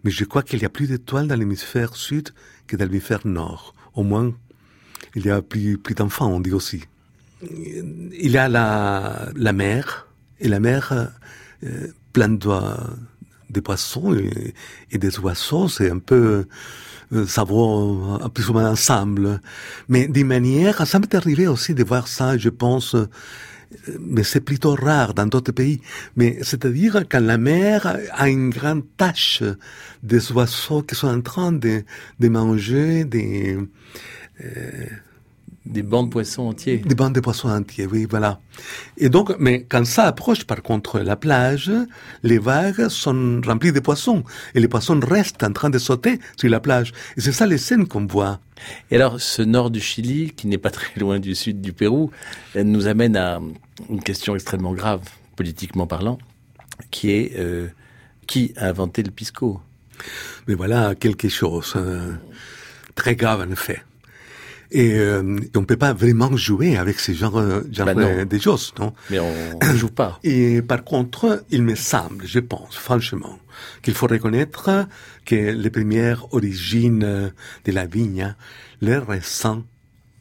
mais 0.04 0.12
je 0.12 0.24
crois 0.26 0.44
qu'il 0.44 0.62
y 0.62 0.66
a 0.66 0.70
plus 0.70 0.88
d'étoiles 0.88 1.28
dans 1.28 1.36
l'hémisphère 1.40 1.96
sud 1.96 2.30
que 2.68 2.76
dans 2.76 2.86
l'hémisphère 2.86 3.26
nord. 3.26 3.74
Au 3.96 4.04
moins, 4.04 4.34
il 5.16 5.26
y 5.26 5.30
a 5.30 5.42
plus, 5.42 5.78
plus 5.78 5.96
d'enfants, 5.96 6.28
on 6.30 6.42
dit 6.42 6.52
aussi. 6.52 6.84
Il 7.42 8.32
y 8.32 8.38
a 8.38 8.48
la, 8.50 9.30
la 9.36 9.54
mer, 9.54 10.08
et 10.40 10.48
la 10.50 10.60
mer 10.60 11.10
euh, 11.64 11.88
pleine 12.12 12.38
de, 12.38 12.50
de 13.50 13.60
poissons 13.62 14.14
et, 14.14 14.54
et 14.92 14.98
des 14.98 15.20
oiseaux, 15.20 15.70
c'est 15.70 15.90
un 15.90 16.00
peu 16.00 16.48
ça 17.28 17.44
va 17.44 18.30
plus 18.30 18.50
ou 18.50 18.54
moins 18.54 18.72
ensemble. 18.72 19.42
Mais 19.90 20.08
d'une 20.08 20.28
manière, 20.28 20.86
ça 20.86 21.00
m'est 21.00 21.14
arrivé 21.16 21.48
aussi 21.48 21.74
de 21.74 21.84
voir 21.84 22.08
ça, 22.08 22.38
je 22.38 22.50
pense, 22.50 22.96
euh, 22.96 23.08
mais 24.00 24.24
c'est 24.24 24.42
plutôt 24.42 24.76
rare 24.76 25.14
dans 25.14 25.26
d'autres 25.26 25.52
pays. 25.52 25.82
Mais 26.16 26.40
c'est-à-dire 26.42 27.04
quand 27.10 27.20
la 27.22 27.38
mer 27.38 27.98
a 28.12 28.30
une 28.30 28.50
grande 28.50 28.84
tache 28.98 29.44
des 30.04 30.32
oiseaux 30.32 30.82
qui 30.82 30.96
sont 30.96 31.08
en 31.08 31.22
train 31.22 31.52
de, 31.52 31.84
de 32.20 32.30
manger 32.30 33.06
des, 33.06 33.58
euh, 34.44 34.86
des 35.66 35.82
bancs 35.82 36.08
de 36.08 36.12
poissons 36.12 36.44
entiers. 36.44 36.78
Des 36.78 36.96
bancs 36.96 37.14
de 37.14 37.20
poissons 37.20 37.50
entiers, 37.50 37.88
oui, 37.88 38.06
voilà. 38.10 38.40
Et 38.98 39.10
donc, 39.10 39.36
mais 39.40 39.64
quand 39.64 39.86
ça 39.86 40.04
approche, 40.04 40.46
par 40.46 40.62
contre, 40.62 41.00
la 41.00 41.16
plage, 41.16 41.72
les 42.24 42.38
vagues 42.38 42.88
sont 42.90 43.42
remplies 43.46 43.72
de 43.72 43.80
poissons. 43.80 44.24
Et 44.54 44.60
les 44.60 44.68
poissons 44.68 45.00
restent 45.00 45.44
en 45.44 45.52
train 45.52 45.70
de 45.70 45.80
sauter 45.80 46.20
sur 46.38 46.50
la 46.50 46.60
plage. 46.60 46.94
Et 47.18 47.22
c'est 47.22 47.32
ça 47.32 47.48
les 47.48 47.58
scènes 47.58 47.88
qu'on 47.88 48.06
voit. 48.06 48.40
Et 48.92 48.96
alors, 48.96 49.20
ce 49.20 49.42
nord 49.42 49.72
du 49.72 49.82
Chili, 49.82 50.32
qui 50.36 50.48
n'est 50.48 50.58
pas 50.58 50.72
très 50.72 51.00
loin 51.00 51.20
du 51.20 51.34
sud 51.36 51.62
du 51.62 51.74
Pérou, 51.74 52.12
nous 52.56 52.88
amène 52.88 53.16
à 53.18 53.42
une 53.90 54.02
question 54.02 54.36
extrêmement 54.36 54.74
grave, 54.74 55.02
politiquement 55.36 55.88
parlant, 55.88 56.20
qui 56.92 57.12
est 57.12 57.34
euh, 57.38 57.68
qui 58.28 58.54
a 58.58 58.68
inventé 58.68 59.04
le 59.04 59.12
pisco? 59.12 59.62
Mais 60.48 60.54
voilà 60.56 60.96
quelque 60.96 61.30
chose 61.30 61.74
euh, 61.76 62.14
très 62.96 63.16
grave 63.16 63.42
en 63.42 63.52
effet. 63.52 63.82
Et 64.72 64.94
euh, 64.98 65.22
on 65.56 65.60
ne 65.62 65.66
peut 65.66 65.78
pas 65.78 65.94
vraiment 65.94 66.36
jouer 66.36 66.78
avec 66.78 67.00
ce 67.00 67.12
genre, 67.12 67.40
genre 67.72 67.86
Bah 67.86 68.26
de 68.26 68.38
choses, 68.38 68.74
non? 68.80 68.94
Mais 69.10 69.20
on 69.20 69.60
ne 69.60 69.76
joue 69.78 69.90
pas. 69.90 70.20
Et 70.24 70.62
par 70.62 70.84
contre, 70.84 71.44
il 71.52 71.64
me 71.64 71.76
semble, 71.76 72.26
je 72.26 72.40
pense, 72.40 72.76
franchement, 72.76 73.40
qu'il 73.82 73.94
faut 73.94 74.08
reconnaître 74.08 74.88
que 75.26 75.36
les 75.36 75.70
premières 75.70 76.34
origines 76.34 77.32
de 77.66 77.72
la 77.72 77.86
vigne, 77.86 78.36
les 78.82 78.98
raisins 78.98 79.64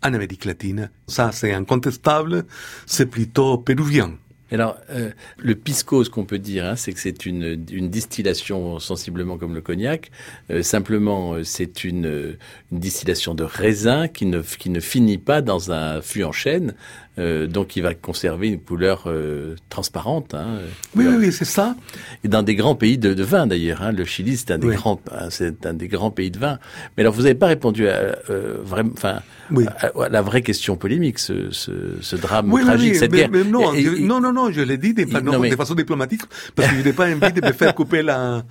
en 0.03 0.13
Amérique 0.13 0.45
latine, 0.45 0.91
ça 1.07 1.33
c'est 1.33 1.53
incontestable, 1.53 2.45
c'est 2.87 3.07
plutôt 3.07 3.59
péruvien. 3.59 4.19
Alors, 4.55 4.79
euh, 4.91 5.11
le 5.39 5.55
pisco, 5.57 6.05
ce 6.05 6.11
qu'on 6.11 6.25
peut 6.25 6.39
dire, 6.39 6.65
hein, 6.65 6.77
c'est 6.77 6.93
que 6.93 7.01
c'est 7.01 7.27
une, 7.27 7.57
distillation 7.57 8.79
sensiblement 8.79 9.37
comme 9.37 9.55
le 9.55 9.61
cognac. 9.61 10.11
Euh, 10.51 10.63
simplement, 10.63 11.35
euh, 11.35 11.43
c'est 11.43 11.85
une, 11.85 12.37
une, 12.71 12.79
distillation 12.79 13.35
de 13.35 13.43
raisin 13.43 14.07
qui 14.07 14.27
ne, 14.27 14.41
qui 14.41 14.71
ne 14.71 14.81
finit 14.81 15.19
pas 15.19 15.43
dans 15.43 15.73
un 15.73 16.01
fût 16.01 16.23
en 16.23 16.33
chêne. 16.33 16.75
Euh, 17.19 17.47
donc, 17.47 17.77
il 17.77 17.83
va 17.83 17.95
conserver 17.95 18.49
une 18.49 18.61
couleur 18.61 19.05
euh, 19.07 19.55
transparente. 19.69 20.35
Hein, 20.35 20.59
oui, 20.97 21.05
oui, 21.09 21.15
oui, 21.19 21.33
c'est 21.33 21.45
ça. 21.45 21.77
Et 22.25 22.29
dans 22.29 22.43
des 22.43 22.57
grands 22.57 22.75
pays 22.75 22.99
de, 22.99 23.15
de 23.15 23.23
vin, 23.23 23.47
d'ailleurs. 23.47 23.83
Hein, 23.83 23.93
le 23.93 24.05
Chili, 24.05 24.37
c'est 24.37 24.51
un 24.51 24.59
des 24.59 24.67
Oui. 24.69 24.75
grands, 24.75 25.01
c'est 25.31 25.65
un 25.65 25.75
des 25.75 25.87
grands 25.87 26.11
pays 26.11 26.31
de 26.33 26.39
vin. 26.41 26.59
Mais 26.97 27.03
alors, 27.03 27.13
vous 27.15 27.23
n'avez 27.23 27.37
pas 27.37 27.47
répondu 27.47 27.87
à, 27.89 28.17
euh, 28.31 28.57
vraiment, 28.65 28.91
enfin, 28.95 29.21
Oui. 29.53 29.65
à, 29.79 29.93
à 30.03 30.09
la 30.09 30.23
vraie 30.23 30.43
question 30.43 30.77
polémique, 30.77 31.21
ce, 31.21 31.51
ce, 31.53 31.71
ce 32.01 32.17
drame 32.17 32.53
Oui, 32.53 32.63
tragique, 32.63 32.97
cette 32.97 33.13
mais, 33.13 33.19
guerre. 33.19 33.31
mais 33.31 33.45
non, 33.45 33.73
Et- 33.75 33.83
je- 33.83 33.95
et- 33.97 34.01
non, 34.01 34.21
non, 34.21 34.33
non, 34.33 34.51
je 34.51 34.63
l'ai 34.63 34.77
dit 34.79 34.93
de, 34.93 35.03
Il- 35.03 35.13
non, 35.13 35.21
non, 35.35 35.39
mais- 35.39 35.51
de 35.51 35.57
façon 35.57 35.75
diplomatique, 35.77 36.23
parce 36.57 36.69
que 36.69 36.77
je 36.77 36.83
n'ai 36.83 36.93
pas 36.93 37.07
envie 37.09 37.33
de 37.33 37.47
me 37.47 37.53
faire 37.53 37.75
couper 37.77 38.03
la, 38.03 38.43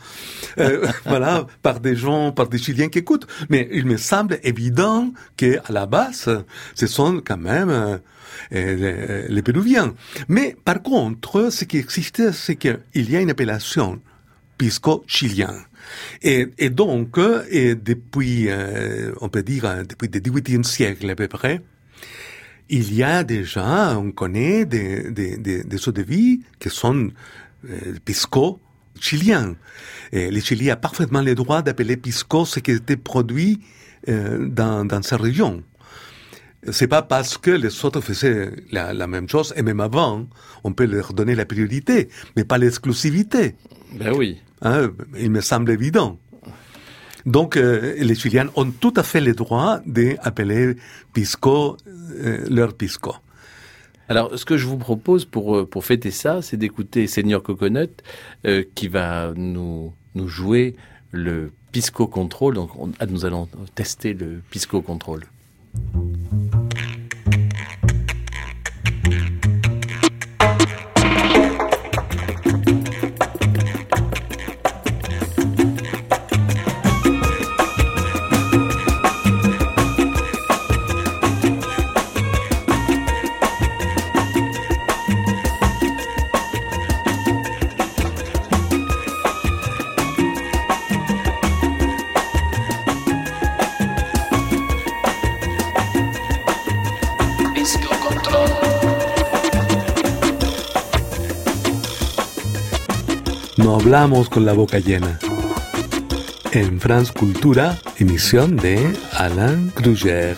euh, 0.60 0.86
voilà, 1.06 1.48
par 1.62 1.80
des 1.82 1.96
gens, 1.98 2.32
par 2.32 2.48
des 2.48 2.58
Chiliens 2.58 2.88
qui 2.88 3.00
écoutent. 3.00 3.28
Mais 3.50 3.68
il 3.74 3.86
me 3.86 3.98
semble 3.98 4.40
évident 4.44 5.12
que 5.36 5.58
à 5.68 5.72
la 5.72 5.86
base, 5.86 6.30
ce 6.76 6.88
sont 6.88 7.22
quand 7.26 7.38
même 7.38 7.70
euh, 7.70 7.98
les, 8.52 9.28
les 9.28 9.42
Péruviens. 9.42 9.94
Mais 10.28 10.56
par 10.64 10.82
contre, 10.82 11.50
ce 11.52 11.66
qui 11.66 11.78
existe, 11.78 12.32
c'est 12.32 12.56
qu'il 12.56 12.80
y 12.96 13.16
a 13.16 13.22
une 13.22 13.30
appellation 13.32 14.00
pisco 14.58 15.04
chilien. 15.08 15.56
Et, 16.22 16.70
donc, 16.70 17.18
euh, 17.18 17.44
et 17.50 17.76
depuis, 17.76 18.46
euh, 18.48 19.12
on 19.22 19.30
peut 19.30 19.44
dire, 19.44 19.66
euh, 19.66 19.84
depuis 19.84 20.08
le 20.08 20.20
18e 20.20 20.64
siècle 20.64 21.10
à 21.10 21.16
peu 21.16 21.28
près, 21.28 21.62
il 22.70 22.94
y 22.94 23.04
a 23.04 23.24
déjà, 23.24 23.98
on 24.00 24.12
connaît 24.12 24.66
des, 24.66 25.12
des, 25.12 25.38
des, 25.38 25.88
eaux 25.88 25.92
de 25.92 26.02
vie 26.02 26.42
qui 26.60 26.70
sont 26.70 27.10
euh, 27.70 27.76
pisco 28.06 28.60
chiliens. 29.00 29.56
Et 30.12 30.32
le 30.32 30.40
Chili 30.40 30.72
a 30.72 30.76
parfaitement 30.76 31.22
le 31.22 31.36
droit 31.36 31.62
d'appeler 31.62 31.98
pisco 31.98 32.46
ce 32.46 32.60
qui 32.60 32.72
était 32.72 32.98
produit 32.98 33.60
euh, 34.08 34.48
dans, 34.48 34.86
dans 34.86 35.02
sa 35.02 35.18
région. 35.18 35.64
C'est 36.72 36.88
pas 36.88 37.02
parce 37.02 37.38
que 37.38 37.52
les 37.52 37.84
autres 37.86 38.00
faisaient 38.02 38.52
la, 38.72 38.94
la 38.94 39.08
même 39.08 39.28
chose, 39.28 39.54
et 39.58 39.62
même 39.64 39.80
avant, 39.82 40.26
on 40.64 40.72
peut 40.74 40.86
leur 40.86 41.14
donner 41.14 41.36
la 41.36 41.46
priorité, 41.46 42.10
mais 42.36 42.46
pas 42.46 42.58
l'exclusivité. 42.58 43.56
Ben 43.94 44.14
oui. 44.16 44.40
Hein, 44.62 44.92
il 45.20 45.30
me 45.32 45.42
semble 45.42 45.72
évident. 45.72 46.18
Donc, 47.26 47.58
euh, 47.58 47.96
les 47.98 48.16
Chiliens 48.16 48.50
ont 48.56 48.70
tout 48.72 48.94
à 48.96 49.04
fait 49.04 49.22
le 49.22 49.34
droit 49.34 49.80
d'appeler 49.86 50.76
pisco 51.14 51.78
euh, 52.22 52.46
leur 52.50 52.74
pisco. 52.74 53.14
Alors, 54.10 54.38
ce 54.38 54.44
que 54.46 54.58
je 54.58 54.68
vous 54.68 54.78
propose 54.78 55.24
pour, 55.26 55.58
euh, 55.58 55.66
pour 55.66 55.86
fêter 55.86 56.12
ça, 56.12 56.42
c'est 56.42 56.58
d'écouter 56.58 57.08
Senior 57.08 57.42
Coconut 57.42 57.90
euh, 58.46 58.64
qui 58.76 58.88
va 58.90 59.34
nous, 59.36 59.94
nous 60.16 60.28
jouer 60.28 60.76
le 61.12 61.52
Pisco 61.72 62.08
Control. 62.08 62.54
Donc, 62.56 62.72
on- 62.78 62.92
ah, 63.00 63.06
nous 63.06 63.26
allons 63.26 63.48
tester 63.76 64.14
le 64.14 64.42
Pisco 64.50 64.82
Control. 64.82 65.22
Hablamos 103.94 104.28
con 104.28 104.44
la 104.44 104.54
boca 104.54 104.80
llena. 104.80 105.20
En 106.52 106.80
France 106.80 107.14
Cultura, 107.14 107.78
emisión 108.00 108.56
de 108.56 108.92
Alain 109.12 109.70
Kruger. 109.76 110.36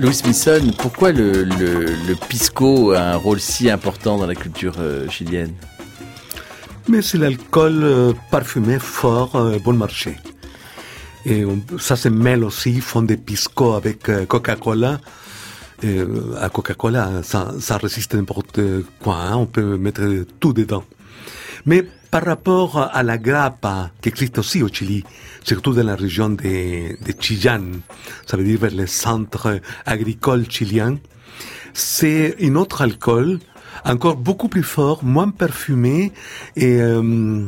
Louis 0.00 0.12
Smithson, 0.14 0.72
pourquoi 0.76 1.12
le, 1.12 1.44
le, 1.44 1.84
le 1.84 2.16
Pisco 2.28 2.90
a 2.94 3.12
un 3.12 3.16
rôle 3.16 3.38
si 3.38 3.70
important 3.70 4.18
dans 4.18 4.26
la 4.26 4.34
culture 4.34 4.74
euh, 4.80 5.08
chilienne? 5.08 5.54
Mais 6.88 7.02
c'est 7.02 7.18
l'alcool 7.18 7.80
euh, 7.84 8.12
parfumé 8.32 8.80
fort 8.80 9.36
euh, 9.36 9.60
bon 9.60 9.74
marché. 9.74 10.16
Et 11.24 11.44
on- 11.44 11.62
ça 11.78 11.94
se 11.94 12.08
mêle 12.08 12.42
aussi, 12.42 12.72
ils 12.72 12.82
font 12.82 13.02
des 13.02 13.18
pisco 13.18 13.74
avec 13.74 14.08
euh, 14.08 14.26
Coca-Cola. 14.26 15.00
Euh, 15.84 16.34
à 16.40 16.48
Coca-Cola, 16.48 17.22
ça, 17.22 17.52
ça 17.60 17.76
résiste 17.76 18.14
n'importe 18.14 18.60
quoi, 19.02 19.16
hein, 19.16 19.36
on 19.36 19.46
peut 19.46 19.76
mettre 19.76 20.24
tout 20.40 20.54
dedans. 20.54 20.84
Mais 21.66 21.84
par 22.10 22.24
rapport 22.24 22.78
à 22.78 23.02
la 23.02 23.18
grappa, 23.18 23.90
qui 24.00 24.08
existe 24.08 24.38
aussi 24.38 24.62
au 24.62 24.68
Chili, 24.68 25.04
surtout 25.44 25.74
dans 25.74 25.84
la 25.84 25.96
région 25.96 26.30
de, 26.30 26.96
de 27.04 27.12
Chillán, 27.20 27.80
ça 28.26 28.38
veut 28.38 28.44
dire 28.44 28.58
vers 28.58 28.70
les 28.70 28.86
centres 28.86 29.60
agricoles 29.84 30.50
chiliens, 30.50 30.98
c'est 31.74 32.36
un 32.40 32.54
autre 32.54 32.80
alcool, 32.80 33.38
encore 33.84 34.16
beaucoup 34.16 34.48
plus 34.48 34.62
fort, 34.62 35.04
moins 35.04 35.28
parfumé, 35.28 36.12
et 36.56 36.80
euh, 36.80 37.46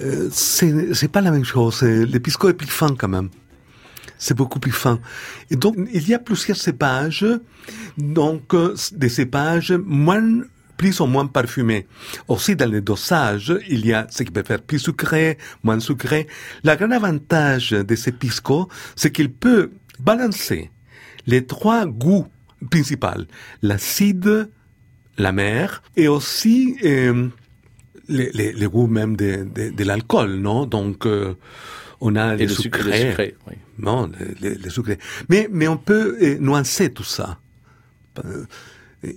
euh, 0.00 0.28
c'est 0.32 1.12
pas 1.12 1.20
la 1.20 1.30
même 1.30 1.44
chose. 1.44 1.82
Le 1.82 2.18
pisco 2.18 2.48
est 2.48 2.54
plus 2.54 2.66
fin 2.66 2.96
quand 2.96 3.08
même. 3.08 3.28
C'est 4.24 4.38
beaucoup 4.42 4.58
plus 4.58 4.72
fin. 4.72 5.00
Et 5.50 5.56
donc, 5.56 5.74
il 5.92 6.08
y 6.08 6.14
a 6.14 6.18
plusieurs 6.18 6.56
cépages, 6.56 7.26
donc 7.98 8.54
euh, 8.54 8.74
des 8.92 9.10
cépages 9.10 9.72
moins 9.84 10.40
plus 10.78 10.98
ou 11.00 11.06
moins 11.06 11.26
parfumés. 11.26 11.86
Aussi, 12.26 12.56
dans 12.56 12.70
le 12.70 12.80
dosage, 12.80 13.52
il 13.68 13.84
y 13.84 13.92
a 13.92 14.06
ce 14.08 14.22
qui 14.22 14.30
peut 14.30 14.42
faire 14.42 14.62
plus 14.62 14.78
sucré, 14.78 15.36
moins 15.62 15.78
sucré. 15.78 16.26
Le 16.64 16.74
grand 16.74 16.92
avantage 16.92 17.72
de 17.72 17.94
ce 17.94 18.08
pisco, 18.08 18.70
c'est 18.96 19.12
qu'il 19.12 19.30
peut 19.30 19.72
balancer 19.98 20.70
les 21.26 21.44
trois 21.44 21.84
goûts 21.84 22.26
principaux. 22.70 23.24
L'acide, 23.60 24.48
la 25.18 25.32
mer, 25.32 25.82
et 25.96 26.08
aussi 26.08 26.76
euh, 26.82 27.28
les, 28.08 28.30
les, 28.32 28.54
les 28.54 28.66
goûts 28.66 28.86
même 28.86 29.16
de, 29.16 29.46
de, 29.54 29.68
de 29.68 29.84
l'alcool, 29.84 30.36
non? 30.36 30.64
Donc, 30.64 31.04
euh, 31.04 31.34
on 32.06 32.14
a 32.16 32.26
les 32.36 32.46
le 32.46 32.54
le 32.54 32.54
sucré, 32.64 33.34
oui. 33.48 33.54
Non, 33.86 34.00
les, 34.42 34.54
les- 34.62 34.70
sucrés. 34.76 34.98
Mais, 35.30 35.42
mais 35.58 35.68
on 35.74 35.76
peut 35.90 36.06
euh, 36.22 36.38
nuancer 36.46 36.88
tout 36.98 37.08
ça. 37.16 37.28
Euh, 38.24 38.46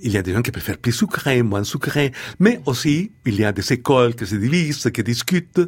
Il 0.05 0.11
y 0.15 0.17
a 0.21 0.23
des 0.27 0.33
gens 0.35 0.43
qui 0.47 0.51
préfèrent 0.57 0.81
plus 0.85 0.91
sucré, 1.03 1.35
moins 1.51 1.63
sucré, 1.73 2.05
mais 2.43 2.55
aussi 2.69 2.95
il 3.29 3.35
y 3.41 3.45
a 3.49 3.51
des 3.59 3.67
écoles 3.77 4.13
qui 4.17 4.25
se 4.31 4.35
divisent, 4.45 4.89
qui 4.95 5.03
discutent 5.13 5.61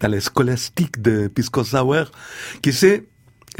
dans 0.00 0.10
les 0.14 0.22
scolastiques 0.30 0.98
de 1.08 1.14
Pisco 1.34 1.62
Sour, 1.72 2.06
qui 2.62 2.72
c'est 2.80 2.98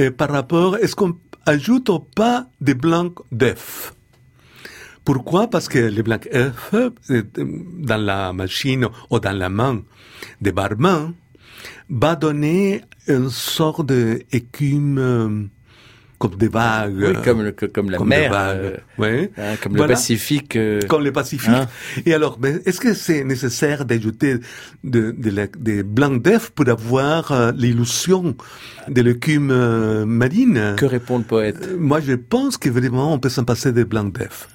euh, 0.00 0.10
par 0.20 0.30
rapport, 0.38 0.72
est-ce 0.82 0.94
qu'on 0.98 1.14
ajoute 1.54 1.88
ou 1.94 2.00
pas 2.20 2.38
des 2.66 2.74
blancs 2.84 3.16
d'œufs? 3.40 3.92
Pourquoi? 5.04 5.48
Parce 5.48 5.68
que 5.72 5.78
les 5.96 6.02
blancs 6.02 6.26
d'œufs, 6.32 6.92
dans 7.90 8.02
la 8.12 8.32
machine 8.32 8.86
ou 9.10 9.18
dans 9.26 9.36
la 9.44 9.48
main 9.48 9.82
des 10.44 10.52
barman, 10.52 11.14
va 11.88 12.16
donner 12.16 12.82
une 13.06 13.30
sorte 13.30 13.86
d'écume 13.86 14.98
euh, 14.98 15.42
comme 16.18 16.34
des 16.36 16.48
vagues. 16.48 16.96
Oui, 16.98 17.14
comme, 17.24 17.50
comme 17.72 17.90
la 17.90 17.96
Comme 17.98 18.08
mer, 18.08 18.28
des 18.30 18.36
vagues, 18.36 18.58
euh, 18.58 18.76
oui. 18.98 19.30
hein, 19.38 19.56
comme 19.62 19.72
Voilà. 19.72 19.86
le 19.86 19.94
Pacifique. 19.94 20.54
euh, 20.56 20.78
comme 20.86 21.02
le 21.02 21.12
Pacifique. 21.12 21.48
Hein? 21.50 21.66
Et 22.04 22.12
alors, 22.12 22.38
ben, 22.38 22.60
est-ce 22.66 22.78
que 22.78 22.92
c'est 22.92 23.24
nécessaire 23.24 23.86
d'ajouter 23.86 24.36
de, 24.84 25.12
de 25.16 25.30
la- 25.30 25.46
des 25.46 25.82
blancs 25.82 26.22
d'œufs 26.22 26.50
pour 26.50 26.68
avoir 26.68 27.32
euh, 27.32 27.52
l'illusion 27.56 28.36
de 28.88 29.00
l'écume 29.00 29.50
euh, 29.50 30.04
marine? 30.04 30.74
Que 30.76 30.84
répond 30.84 31.16
le 31.18 31.24
poète? 31.24 31.56
Euh, 31.66 31.76
Moi, 31.78 32.00
je 32.00 32.12
pense 32.12 32.58
que 32.58 32.68
vraiment, 32.68 33.14
on 33.14 33.18
peut 33.18 33.30
s'en 33.30 33.44
passer 33.44 33.72
des 33.72 33.86
blancs 33.86 34.12
d'œufs. 34.12 34.46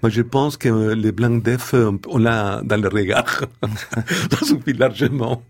Moi, 0.00 0.10
je 0.10 0.22
pense 0.22 0.56
que 0.56 0.94
les 0.94 1.12
blancs 1.12 1.42
d'œufs, 1.42 1.74
euh, 1.74 1.92
on 2.08 2.18
l'a 2.18 2.62
dans 2.64 2.80
le 2.80 2.88
regard. 2.88 3.44
Ça 4.30 4.44
suffit 4.44 4.72
largement. 4.72 5.42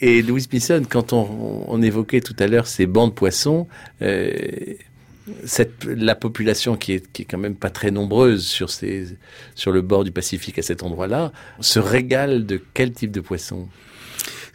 Et 0.00 0.22
Louis 0.22 0.46
Pisson, 0.48 0.82
quand 0.88 1.12
on, 1.12 1.64
on 1.68 1.82
évoquait 1.82 2.20
tout 2.20 2.36
à 2.38 2.46
l'heure 2.46 2.66
ces 2.66 2.86
bancs 2.86 3.10
de 3.10 3.14
poissons, 3.14 3.68
euh, 4.02 4.30
cette, 5.44 5.84
la 5.84 6.14
population 6.14 6.76
qui 6.76 6.94
est, 6.94 7.12
qui 7.12 7.22
est 7.22 7.24
quand 7.24 7.38
même 7.38 7.54
pas 7.54 7.70
très 7.70 7.90
nombreuse 7.90 8.46
sur, 8.46 8.70
ces, 8.70 9.16
sur 9.54 9.72
le 9.72 9.82
bord 9.82 10.04
du 10.04 10.12
Pacifique 10.12 10.58
à 10.58 10.62
cet 10.62 10.82
endroit-là, 10.82 11.32
se 11.60 11.78
régale 11.78 12.46
de 12.46 12.60
quel 12.74 12.92
type 12.92 13.10
de 13.10 13.20
poisson 13.20 13.68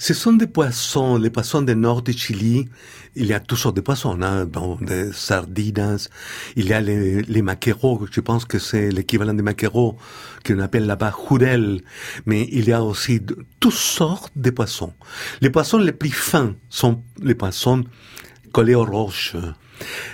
Ce 0.01 0.13
sont 0.13 0.31
des 0.31 0.47
poissons, 0.47 1.17
les 1.17 1.29
poissons 1.29 1.61
du 1.61 1.75
nord 1.75 2.01
du 2.01 2.13
Chili. 2.13 2.69
Il 3.17 3.25
y 3.25 3.33
a 3.33 3.41
toutes 3.41 3.57
sortes 3.57 3.75
de 3.75 3.81
poissons, 3.81 4.21
hein, 4.21 4.45
bon, 4.45 4.77
des 4.79 5.11
sardines. 5.11 5.97
Il 6.55 6.67
y 6.69 6.73
a 6.73 6.79
les, 6.79 7.21
les 7.21 7.41
maquereaux, 7.41 8.07
je 8.09 8.21
pense 8.21 8.45
que 8.45 8.59
c'est 8.59 8.91
l'équivalent 8.91 9.33
des 9.33 9.43
maquereaux 9.43 9.97
qu'on 10.45 10.59
appelle 10.59 10.85
là-bas 10.85 11.13
jurel. 11.29 11.81
Mais 12.25 12.47
il 12.49 12.69
y 12.69 12.71
a 12.71 12.81
aussi 12.81 13.19
toutes 13.59 13.73
sortes 13.73 14.31
de 14.37 14.51
poissons. 14.51 14.93
Les 15.41 15.49
poissons 15.49 15.79
les 15.79 15.91
plus 15.91 16.11
fins 16.11 16.55
sont 16.69 17.03
les 17.21 17.35
poissons 17.35 17.83
collés 18.53 18.75
aux 18.75 18.85
roches. 18.85 19.35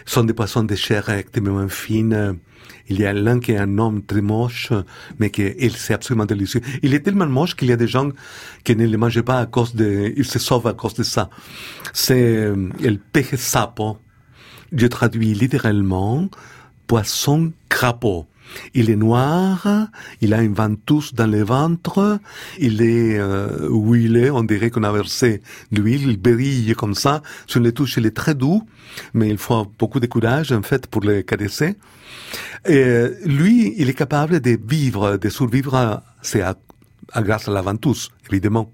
sont 0.07 0.23
des 0.23 0.33
poissons 0.33 0.63
de 0.63 0.73
chair 0.73 1.07
extrêmement 1.09 1.69
fine. 1.69 2.39
Il 2.87 2.99
y 2.99 3.05
a 3.05 3.13
l'un 3.13 3.39
qui 3.39 3.51
est 3.53 3.57
un 3.57 3.77
homme 3.77 4.03
très 4.03 4.21
moche, 4.21 4.71
mais 5.19 5.29
qui 5.29 5.43
il 5.59 5.75
c'est 5.75 5.93
absolument 5.93 6.25
délicieux. 6.25 6.61
Il 6.83 6.93
est 6.93 6.99
tellement 6.99 7.27
moche 7.27 7.55
qu'il 7.55 7.69
y 7.69 7.71
a 7.71 7.77
des 7.77 7.87
gens 7.87 8.09
qui 8.63 8.75
ne 8.75 8.85
le 8.85 8.97
mangent 8.97 9.21
pas 9.23 9.39
à 9.39 9.45
cause 9.45 9.73
de, 9.75 10.13
ils 10.15 10.25
se 10.25 10.39
sauvent 10.39 10.67
à 10.67 10.73
cause 10.73 10.93
de 10.93 11.03
ça. 11.03 11.29
C'est 11.93 12.37
euh, 12.37 12.69
el 12.83 12.99
peje 12.99 13.35
sapo. 13.37 13.97
Je 14.71 14.87
traduis 14.87 15.33
littéralement 15.33 16.29
poisson 16.87 17.51
crapaud. 17.69 18.27
Il 18.73 18.89
est 18.89 18.95
noir, 18.95 19.87
il 20.21 20.33
a 20.33 20.41
une 20.41 20.53
ventouse 20.53 21.13
dans 21.13 21.27
le 21.27 21.43
ventre, 21.43 22.19
il 22.59 22.81
est 22.81 23.17
euh, 23.19 23.69
on 23.69 24.43
dirait 24.43 24.69
qu'on 24.69 24.83
a 24.83 24.91
versé 24.91 25.41
l'huile, 25.71 26.09
il 26.09 26.17
brille 26.17 26.73
comme 26.75 26.95
ça. 26.95 27.21
Sur 27.47 27.61
les 27.61 27.71
touches, 27.71 27.97
il 27.97 28.05
est 28.05 28.15
très 28.15 28.35
doux, 28.35 28.63
mais 29.13 29.29
il 29.29 29.37
faut 29.37 29.65
beaucoup 29.77 29.99
de 29.99 30.07
courage 30.07 30.51
en 30.51 30.61
fait 30.61 30.87
pour 30.87 31.01
le 31.01 31.21
caresser. 31.21 31.75
Et 32.65 32.77
euh, 32.77 33.09
lui, 33.25 33.73
il 33.77 33.89
est 33.89 33.93
capable 33.93 34.39
de 34.39 34.57
vivre, 34.67 35.17
de 35.17 35.29
survivre, 35.29 36.01
c'est 36.21 36.41
à, 36.41 36.55
à 37.11 37.21
grâce 37.21 37.47
à 37.47 37.51
la 37.51 37.61
ventouse, 37.61 38.09
évidemment. 38.29 38.71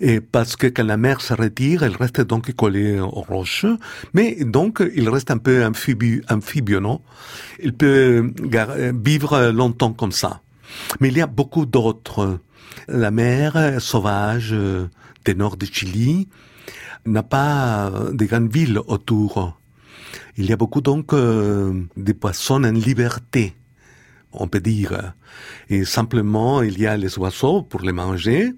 Et 0.00 0.20
parce 0.20 0.56
que 0.56 0.66
quand 0.66 0.84
la 0.84 0.96
mer 0.96 1.20
se 1.20 1.34
retire, 1.34 1.82
elle 1.82 1.96
reste 1.96 2.20
donc 2.20 2.52
collée 2.52 3.00
aux 3.00 3.22
roches, 3.22 3.66
mais 4.12 4.44
donc 4.44 4.82
il 4.94 5.08
reste 5.08 5.30
un 5.30 5.38
peu 5.38 5.64
amphibie, 5.64 6.22
non? 6.80 7.00
Il 7.60 7.72
peut 7.72 8.32
vivre 8.94 9.50
longtemps 9.50 9.92
comme 9.92 10.12
ça. 10.12 10.42
Mais 11.00 11.08
il 11.08 11.16
y 11.16 11.22
a 11.22 11.26
beaucoup 11.26 11.66
d'autres. 11.66 12.40
La 12.88 13.10
mer 13.10 13.80
sauvage 13.80 14.50
euh, 14.52 14.88
du 15.24 15.34
nord 15.34 15.56
de 15.56 15.66
Chili 15.66 16.28
n'a 17.06 17.22
pas 17.22 17.90
de 18.12 18.24
grandes 18.24 18.52
villes 18.52 18.80
autour. 18.86 19.58
Il 20.36 20.46
y 20.46 20.52
a 20.52 20.56
beaucoup 20.56 20.82
donc 20.82 21.12
euh, 21.12 21.72
de 21.96 22.12
poissons 22.12 22.64
en 22.64 22.72
liberté, 22.72 23.54
on 24.32 24.48
peut 24.48 24.60
dire. 24.60 25.14
Et 25.70 25.84
simplement, 25.84 26.62
il 26.62 26.78
y 26.78 26.86
a 26.86 26.96
les 26.96 27.18
oiseaux 27.18 27.62
pour 27.62 27.80
les 27.80 27.92
manger, 27.92 28.52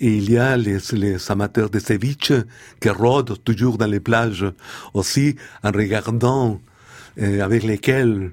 et 0.00 0.16
il 0.16 0.30
y 0.30 0.38
a 0.38 0.56
les, 0.56 0.78
les 0.92 1.30
amateurs 1.30 1.70
de 1.70 1.78
ceviche 1.78 2.32
qui 2.80 2.88
rôdent 2.90 3.36
toujours 3.44 3.78
dans 3.78 3.86
les 3.86 4.00
plages 4.00 4.46
aussi 4.94 5.36
en 5.62 5.70
regardant 5.70 6.60
euh, 7.20 7.40
avec 7.42 7.62
lesquels 7.64 8.32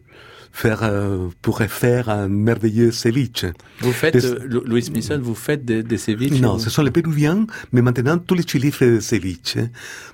faire 0.51 0.79
euh, 0.83 1.27
pourrait 1.43 1.67
faire 1.67 2.10
un 2.10 2.27
merveilleux 2.27 2.91
ceviche. 2.91 3.45
Vous 3.81 3.91
faites, 3.91 4.15
Des- 4.17 4.25
euh, 4.25 4.39
Lou- 4.45 4.63
Louis 4.65 4.81
Smithson, 4.83 5.19
vous 5.21 5.36
faites 5.36 5.63
des, 5.63 5.83
des 5.83 5.97
ceviches 5.99 6.39
Non, 6.41 6.55
ou- 6.55 6.60
ce 6.60 6.69
sont 6.71 6.81
les 6.81 6.89
Péruviens, 6.89 7.45
mais 7.71 7.81
maintenant 7.83 8.17
tous 8.17 8.33
les 8.33 8.43
Chilis 8.47 8.71
font 8.71 8.86
des 8.86 9.01
ceviches 9.01 9.57
hein, 9.57 9.69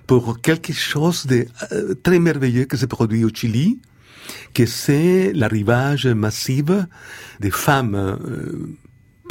pour 0.06 0.41
quelque 0.41 0.74
chose 0.74 1.26
de 1.28 1.46
euh, 1.72 1.93
très 2.04 2.19
merveilleux 2.19 2.65
qui 2.65 2.78
se 2.78 2.86
produit 2.86 3.24
au 3.24 3.30
Chili, 3.34 3.80
que 4.54 4.65
c'est 4.65 5.32
l'arrivage 5.34 6.08
massif 6.08 6.65
des 7.39 7.52
femmes 7.52 7.96
euh, 7.96 8.17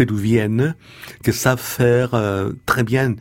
péruviennes 0.04 0.74
qui 1.22 1.32
savent 1.32 1.60
faire 1.60 2.14
euh, 2.14 2.52
très 2.66 2.84
bien 2.84 3.14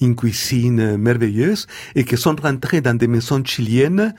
une 0.00 0.14
cuisine 0.14 0.96
merveilleuse 0.96 1.66
et 1.94 2.04
qui 2.04 2.16
sont 2.16 2.36
rentrées 2.40 2.80
dans 2.80 2.96
des 2.96 3.08
maisons 3.08 3.42
chiliennes 3.44 4.14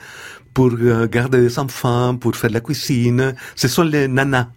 pour 0.53 0.71
euh, 0.73 1.07
garder 1.07 1.41
des 1.41 1.59
enfants, 1.59 2.15
pour 2.15 2.35
faire 2.35 2.51
la 2.51 2.61
cuisine. 2.61 3.35
Ce 3.55 3.67
sont 3.67 3.83
les 3.83 4.07
nanas. 4.07 4.47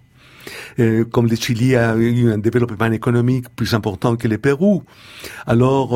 Euh, 0.81 1.05
comme 1.05 1.29
le 1.29 1.37
Chili 1.37 1.77
a 1.77 1.95
eu 1.95 2.33
un 2.33 2.39
développement 2.39 2.91
économique 2.91 3.47
plus 3.55 3.75
important 3.75 4.17
que 4.17 4.27
le 4.27 4.39
Pérou, 4.39 4.83
alors 5.47 5.91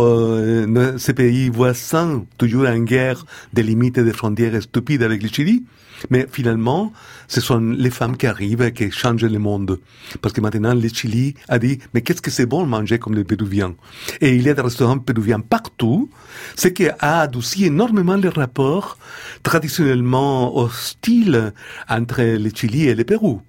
ces 0.99 1.15
pays 1.15 1.49
voisins, 1.49 2.25
toujours 2.39 2.69
en 2.69 2.79
guerre 2.79 3.25
des 3.53 3.65
limites 3.65 3.99
et 3.99 4.05
des 4.05 4.13
frontières 4.13 4.63
stupides 4.63 5.03
avec 5.03 5.21
le 5.25 5.29
Chili, 5.29 5.65
mais 6.11 6.27
finalement, 6.31 6.93
ce 7.29 7.41
sont 7.41 7.61
les 7.61 7.91
femmes 7.91 8.17
qui 8.17 8.27
arrivent 8.27 8.63
et 8.63 8.73
qui 8.73 8.91
changent 8.91 9.25
le 9.25 9.39
monde. 9.39 9.79
Parce 10.23 10.33
que 10.33 10.41
maintenant, 10.41 10.75
le 10.75 10.89
Chili 10.89 11.35
a 11.49 11.59
dit, 11.59 11.79
mais 11.95 12.03
qu'est-ce 12.03 12.23
que 12.23 12.31
c'est 12.31 12.47
bon 12.47 12.63
de 12.65 12.69
manger 12.69 12.99
comme 12.99 13.15
les 13.15 13.25
Péruviens? 13.25 13.75
Et 14.21 14.35
il 14.35 14.43
y 14.43 14.51
a 14.51 14.55
des 14.55 14.63
restaurants 14.63 14.99
péruviens 14.99 15.41
partout, 15.41 16.11
ce 16.57 16.69
qui 16.69 16.89
a 16.89 17.21
adouci 17.21 17.67
énormément 17.67 18.17
les 18.17 18.29
rapports 18.29 18.99
traditionnellement 19.43 20.57
hostiles 20.57 21.53
entre 21.89 22.23
le 22.23 22.51
Chili 22.55 22.87
et 22.87 22.95
le 22.95 23.05
Pérou. 23.05 23.43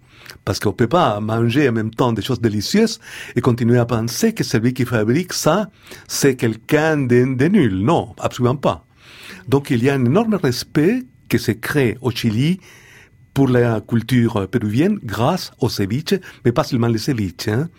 Parce 0.45 0.59
qu'on 0.59 0.73
peut 0.73 0.87
pas 0.87 1.19
manger 1.19 1.67
en 1.69 1.73
même 1.73 1.91
temps 1.91 2.13
des 2.13 2.21
choses 2.21 2.41
délicieuses 2.41 2.99
et 3.35 3.41
continuer 3.41 3.77
à 3.77 3.85
penser 3.85 4.33
que 4.33 4.43
celui 4.43 4.73
qui 4.73 4.85
fabrique 4.85 5.33
ça, 5.33 5.69
c'est 6.07 6.35
quelqu'un 6.35 6.97
de, 6.97 7.35
de 7.35 7.45
nul. 7.47 7.79
Non, 7.79 8.13
absolument 8.19 8.55
pas. 8.55 8.85
Donc 9.47 9.69
il 9.69 9.83
y 9.83 9.89
a 9.89 9.93
un 9.93 10.05
énorme 10.05 10.35
respect 10.35 11.03
qui 11.29 11.39
se 11.39 11.51
crée 11.51 11.97
au 12.01 12.11
Chili 12.11 12.59
pour 13.33 13.47
la 13.47 13.81
culture 13.81 14.47
péruvienne 14.49 14.97
grâce 15.03 15.51
au 15.59 15.69
ceviche, 15.69 16.15
mais 16.43 16.51
pas 16.51 16.63
seulement 16.63 16.87
le 16.87 16.97
ceviche. 16.97 17.47
Hein. 17.47 17.69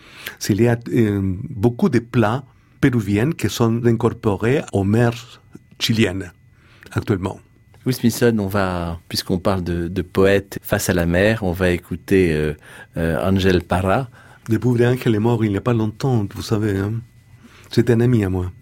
Il 0.48 0.62
y 0.62 0.68
a 0.68 0.78
euh, 0.92 1.20
beaucoup 1.50 1.88
de 1.88 1.98
plats 1.98 2.44
péruviens 2.80 3.32
qui 3.32 3.48
sont 3.50 3.84
incorporés 3.84 4.62
aux 4.72 4.84
mers 4.84 5.42
chiliennes 5.80 6.30
actuellement. 6.92 7.40
Louis 7.84 7.94
Smithson, 7.94 8.37
on 8.38 8.46
va, 8.46 9.00
puisqu'on 9.08 9.38
parle 9.38 9.64
de, 9.64 9.88
de 9.88 10.02
poètes 10.02 10.58
face 10.62 10.90
à 10.90 10.94
la 10.94 11.06
mer, 11.06 11.42
on 11.42 11.52
va 11.52 11.70
écouter 11.70 12.32
euh, 12.34 12.54
euh, 12.96 13.18
Angel 13.28 13.62
Parra. 13.62 14.11
Le 14.48 14.58
pauvre 14.58 14.84
Angel 14.84 15.14
est 15.14 15.18
mort 15.18 15.44
il 15.44 15.50
n'y 15.50 15.56
a 15.56 15.61
pas 15.61 15.74
longtemps, 15.74 16.26
vous 16.34 16.42
savez. 16.42 16.78
Hein. 16.78 16.94
C'est 17.70 17.90
un 17.90 18.00
ami 18.00 18.24
à 18.24 18.28
moi. 18.28 18.52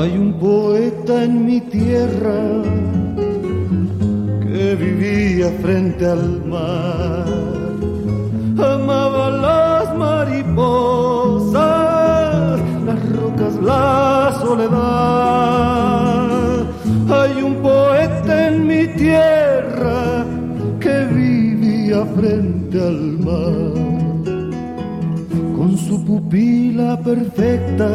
Hay 0.00 0.12
un 0.16 0.32
poeta 0.40 1.24
en 1.24 1.44
mi 1.44 1.60
tierra 1.60 2.62
que 4.42 4.74
vivía 4.76 5.50
frente 5.60 6.06
al 6.06 6.42
mar. 6.46 7.26
Amaba 8.56 9.30
las 9.30 9.94
mariposas, 9.96 11.54
las 12.86 13.00
rocas, 13.16 13.54
la 13.62 14.38
soledad. 14.40 14.70
Hay 17.18 17.42
un 17.42 17.56
poeta 17.56 18.48
en 18.48 18.66
mi 18.66 18.86
tierra 18.96 19.50
vivía 21.12 22.04
frente 22.16 22.80
al 22.80 23.18
mar, 23.18 23.72
con 25.56 25.76
su 25.76 26.04
pupila 26.04 26.98
perfecta, 27.00 27.88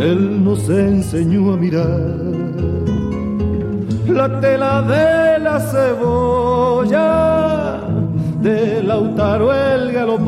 él 0.00 0.44
nos 0.44 0.68
enseñó 0.68 1.52
a 1.52 1.56
mirar 1.56 2.46
la 4.16 4.40
tela 4.40 4.82
de 4.82 5.38
la 5.40 5.60
cebolla, 5.60 7.10
de 8.40 8.82
Lautaro 8.82 9.52
el 9.52 9.92
galopar, 9.92 10.26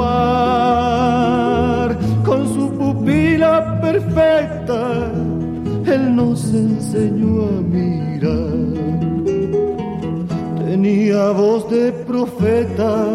con 2.25 2.47
su 2.55 2.71
pupila 2.77 3.81
perfecta, 3.81 5.11
él 5.87 6.15
nos 6.15 6.53
enseñó 6.53 7.47
a 7.47 7.63
mirar. 7.63 8.59
Tenía 10.67 11.31
voz 11.31 11.71
de 11.71 11.93
profeta 11.93 13.07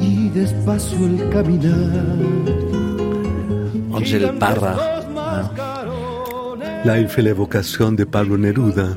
y 0.00 0.28
despacio 0.28 0.98
el 1.06 1.30
caminar. 1.30 2.69
Angel 4.00 4.32
Parra. 4.38 4.76
Là, 6.86 6.98
il 6.98 7.08
fait 7.08 7.20
l'évocation 7.20 7.92
de 7.92 8.04
Pablo 8.04 8.38
Neruda, 8.38 8.88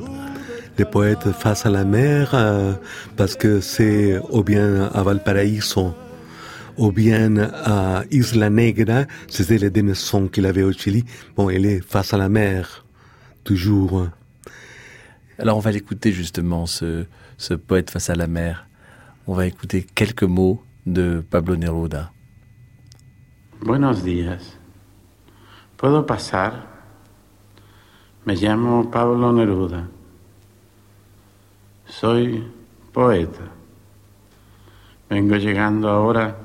le 0.78 0.84
poète 0.86 1.30
face 1.32 1.66
à 1.66 1.70
la 1.70 1.84
mer, 1.84 2.30
euh, 2.32 2.72
parce 3.16 3.36
que 3.36 3.60
c'est 3.60 4.18
ou 4.30 4.42
bien 4.42 4.84
à 4.94 5.02
Valparaíso, 5.02 5.94
ou 6.78 6.90
bien 6.90 7.36
à 7.36 8.04
Isla 8.10 8.48
Negra, 8.48 9.04
c'était 9.28 9.58
les 9.58 9.68
deux 9.68 9.82
maisons 9.82 10.26
qu'il 10.28 10.46
avait 10.46 10.62
au 10.62 10.72
Chili. 10.72 11.04
Bon, 11.36 11.50
il 11.50 11.66
est 11.66 11.80
face 11.86 12.14
à 12.14 12.16
la 12.16 12.30
mer, 12.30 12.86
toujours. 13.44 14.08
Alors 15.38 15.58
on 15.58 15.60
va 15.60 15.70
l'écouter 15.70 16.12
justement, 16.12 16.64
ce, 16.64 17.04
ce 17.36 17.52
poète 17.52 17.90
face 17.90 18.08
à 18.08 18.14
la 18.14 18.26
mer. 18.26 18.66
On 19.26 19.34
va 19.34 19.46
écouter 19.46 19.86
quelques 19.94 20.22
mots 20.22 20.62
de 20.86 21.22
Pablo 21.28 21.56
Neruda. 21.56 22.10
Buenos 23.60 24.02
días. 24.02 24.63
¿Puedo 25.76 26.06
pasar? 26.06 26.66
Me 28.24 28.36
llamo 28.36 28.90
Pablo 28.90 29.32
Neruda. 29.32 29.88
Soy 31.86 32.50
poeta. 32.92 33.42
Vengo 35.10 35.36
llegando 35.36 35.90
ahora 35.90 36.36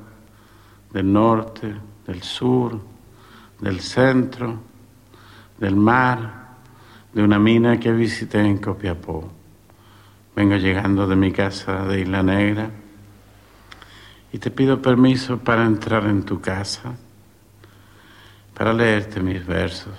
del 0.91 1.13
norte, 1.13 1.73
del 2.05 2.23
sur, 2.23 2.79
del 3.59 3.79
centro, 3.79 4.59
del 5.57 5.75
mar, 5.75 6.39
de 7.13 7.23
una 7.23 7.39
mina 7.39 7.79
que 7.79 7.91
visité 7.91 8.39
en 8.39 8.57
Copiapó. 8.57 9.29
Vengo 10.35 10.55
llegando 10.55 11.07
de 11.07 11.15
mi 11.15 11.31
casa 11.31 11.85
de 11.85 12.01
Isla 12.01 12.23
Negra 12.23 12.69
y 14.31 14.37
te 14.39 14.51
pido 14.51 14.81
permiso 14.81 15.37
para 15.39 15.65
entrar 15.65 16.05
en 16.05 16.23
tu 16.23 16.39
casa, 16.41 16.95
para 18.59 18.73
leerte 18.73 19.21
mis 19.21 19.39
versos, 19.39 19.93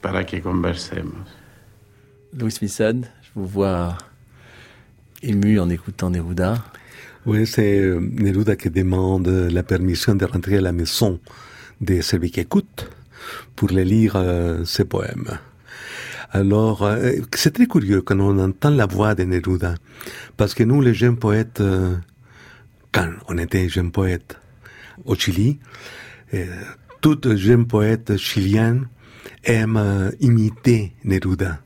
para 0.00 0.24
que 0.24 0.40
conversemos. 0.40 1.26
Louis 2.32 2.52
Smithson, 2.52 3.02
je 3.22 3.30
vous 3.34 3.46
vois 3.46 3.98
ému 5.20 5.58
en 5.58 5.68
écoutant 5.68 6.10
Neruda. 6.10 6.64
Oui, 7.26 7.44
c'est 7.44 7.80
euh, 7.80 7.98
Neruda 7.98 8.54
qui 8.54 8.70
demande 8.70 9.26
la 9.26 9.64
permission 9.64 10.14
de 10.14 10.24
rentrer 10.26 10.58
à 10.58 10.60
la 10.60 10.70
maison 10.70 11.18
de 11.80 12.00
celui 12.02 12.30
qui 12.30 12.38
écoute 12.38 12.88
pour 13.56 13.70
les 13.70 13.84
lire 13.84 14.12
euh, 14.14 14.64
ses 14.64 14.84
poèmes. 14.84 15.40
Alors, 16.30 16.84
euh, 16.84 17.14
c'est 17.34 17.52
très 17.52 17.66
curieux 17.66 18.02
quand 18.02 18.20
on 18.20 18.38
entend 18.38 18.70
la 18.70 18.86
voix 18.86 19.16
de 19.16 19.24
Neruda, 19.24 19.74
parce 20.36 20.54
que 20.54 20.62
nous, 20.62 20.80
les 20.80 20.94
jeunes 20.94 21.16
poètes, 21.16 21.60
euh, 21.60 21.96
quand 22.92 23.10
on 23.28 23.38
était 23.38 23.68
jeunes 23.68 23.90
poètes 23.90 24.38
au 25.04 25.16
Chili, 25.16 25.58
euh, 26.32 26.46
tout 27.04 27.36
jeune 27.36 27.66
poète 27.66 28.16
chilien 28.16 28.80
aime 29.44 29.76
euh, 29.76 30.10
imiter 30.20 30.94
Neruda. 31.04 31.60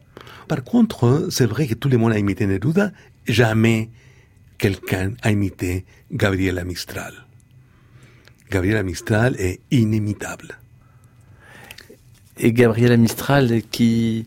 Par 0.48 0.64
contre, 0.64 1.29
c'est 1.31 1.46
vrai 1.46 1.68
que 1.68 1.74
tout 1.74 1.88
le 1.88 1.96
monde 1.96 2.11
a 2.11 2.18
imité 2.18 2.44
Neruda, 2.44 2.90
jamais 3.24 3.88
quelqu'un 4.59 5.12
a 5.22 5.31
imité 5.31 5.85
Gabriela 6.11 6.64
Mistral. 6.64 7.14
Gabriela 8.51 8.83
Mistral 8.83 9.37
est 9.38 9.61
inimitable. 9.70 10.59
Et 12.38 12.53
Gabriela 12.53 12.96
Mistral 12.96 13.62
qui 13.70 14.27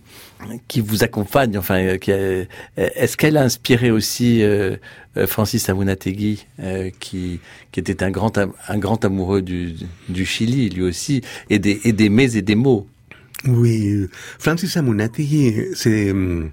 qui 0.67 0.81
vous 0.81 1.03
accompagne, 1.03 1.57
enfin, 1.57 1.97
euh, 2.09 2.45
est-ce 2.75 3.15
qu'elle 3.15 3.37
a 3.37 3.43
inspiré 3.43 3.91
aussi 3.91 4.41
euh, 4.41 4.75
euh, 5.15 5.27
Francis 5.27 5.69
Amunategui, 5.69 6.47
euh, 6.59 6.89
qui 6.99 7.39
qui 7.71 7.79
était 7.79 8.03
un 8.03 8.09
grand 8.11 8.37
un 8.39 8.77
grand 8.77 9.05
amoureux 9.05 9.41
du 9.41 9.75
du 10.09 10.25
Chili 10.25 10.69
lui 10.69 10.81
aussi, 10.81 11.21
et 11.49 11.59
des 11.59 11.79
et 11.83 11.93
des 11.93 12.09
mets 12.09 12.35
et 12.35 12.41
des 12.41 12.55
mots? 12.55 12.87
Oui, 13.47 14.07
Francis 14.39 14.75
Amunategui, 14.77 15.53
c'est 15.73 16.13
euh, 16.13 16.49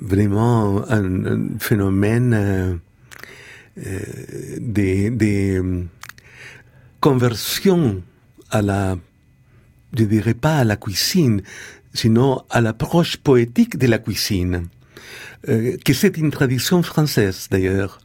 vraiment 0.00 0.82
un, 0.88 1.26
un 1.26 1.48
phénomène 1.58 2.34
euh, 2.34 4.00
des, 4.58 5.10
euh, 5.58 5.84
conversions 7.00 8.02
à 8.50 8.62
la, 8.62 8.96
je 9.96 10.04
dirais 10.04 10.34
pas 10.34 10.58
à 10.58 10.64
la 10.64 10.76
cuisine, 10.76 11.42
sinon 11.94 12.42
à 12.50 12.60
l'approche 12.60 13.16
poétique 13.16 13.78
de 13.78 13.86
la 13.86 13.98
cuisine, 13.98 14.68
euh, 15.48 15.76
que 15.84 15.92
c'est 15.92 16.16
une 16.16 16.30
tradition 16.30 16.82
française 16.82 17.48
d'ailleurs. 17.50 17.98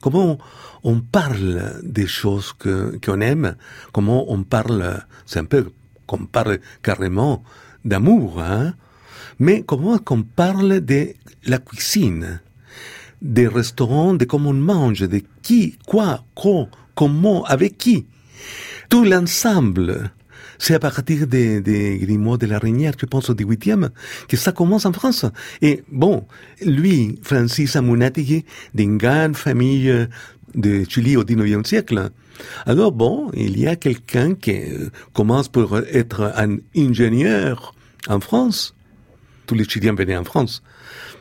Comment 0.00 0.38
on 0.84 1.00
parle 1.00 1.80
des 1.82 2.06
choses 2.06 2.52
que 2.52 2.98
qu'on 3.04 3.20
aime, 3.20 3.56
comment 3.92 4.30
on 4.32 4.42
parle, 4.44 5.04
c'est 5.26 5.40
un 5.40 5.44
peu 5.44 5.70
qu'on 6.06 6.26
parle 6.26 6.58
carrément 6.82 7.42
d'amour, 7.84 8.40
hein, 8.40 8.74
mais 9.38 9.62
comment 9.62 9.98
qu'on 9.98 10.22
parle 10.22 10.80
de 10.80 11.08
la 11.44 11.58
cuisine, 11.58 12.40
des 13.22 13.48
restaurants, 13.48 14.14
de 14.14 14.24
comment 14.24 14.50
on 14.50 14.54
mange, 14.54 15.00
de 15.00 15.22
qui, 15.42 15.76
quoi, 15.86 16.24
quand, 16.34 16.68
comment, 16.94 17.44
avec 17.44 17.78
qui? 17.78 18.06
Tout 18.88 19.04
l'ensemble. 19.04 20.10
C'est 20.58 20.74
à 20.74 20.78
partir 20.78 21.26
des, 21.26 21.60
des 21.60 21.98
Grimoires 21.98 22.38
de 22.38 22.46
la 22.46 22.58
Reynière, 22.58 22.92
je 22.98 23.06
pense 23.06 23.30
au 23.30 23.34
18e, 23.34 23.90
que 24.28 24.36
ça 24.36 24.52
commence 24.52 24.86
en 24.86 24.92
France. 24.92 25.26
Et 25.62 25.82
bon, 25.90 26.26
lui, 26.64 27.18
Francis 27.22 27.76
Amunategui, 27.76 28.44
d'une 28.74 28.98
grande 28.98 29.36
famille 29.36 29.90
euh, 29.90 30.06
de 30.54 30.84
Chili 30.88 31.16
au 31.16 31.24
19e 31.24 31.66
siècle. 31.66 32.10
Alors 32.66 32.92
bon, 32.92 33.30
il 33.34 33.58
y 33.58 33.66
a 33.66 33.76
quelqu'un 33.76 34.34
qui 34.34 34.52
euh, 34.52 34.90
commence 35.12 35.48
pour 35.48 35.78
être 35.78 36.32
un 36.36 36.58
ingénieur 36.76 37.74
en 38.08 38.20
France. 38.20 38.74
Tous 39.46 39.54
les 39.54 39.64
Chiliens 39.64 39.94
venaient 39.94 40.16
en 40.16 40.24
France 40.24 40.62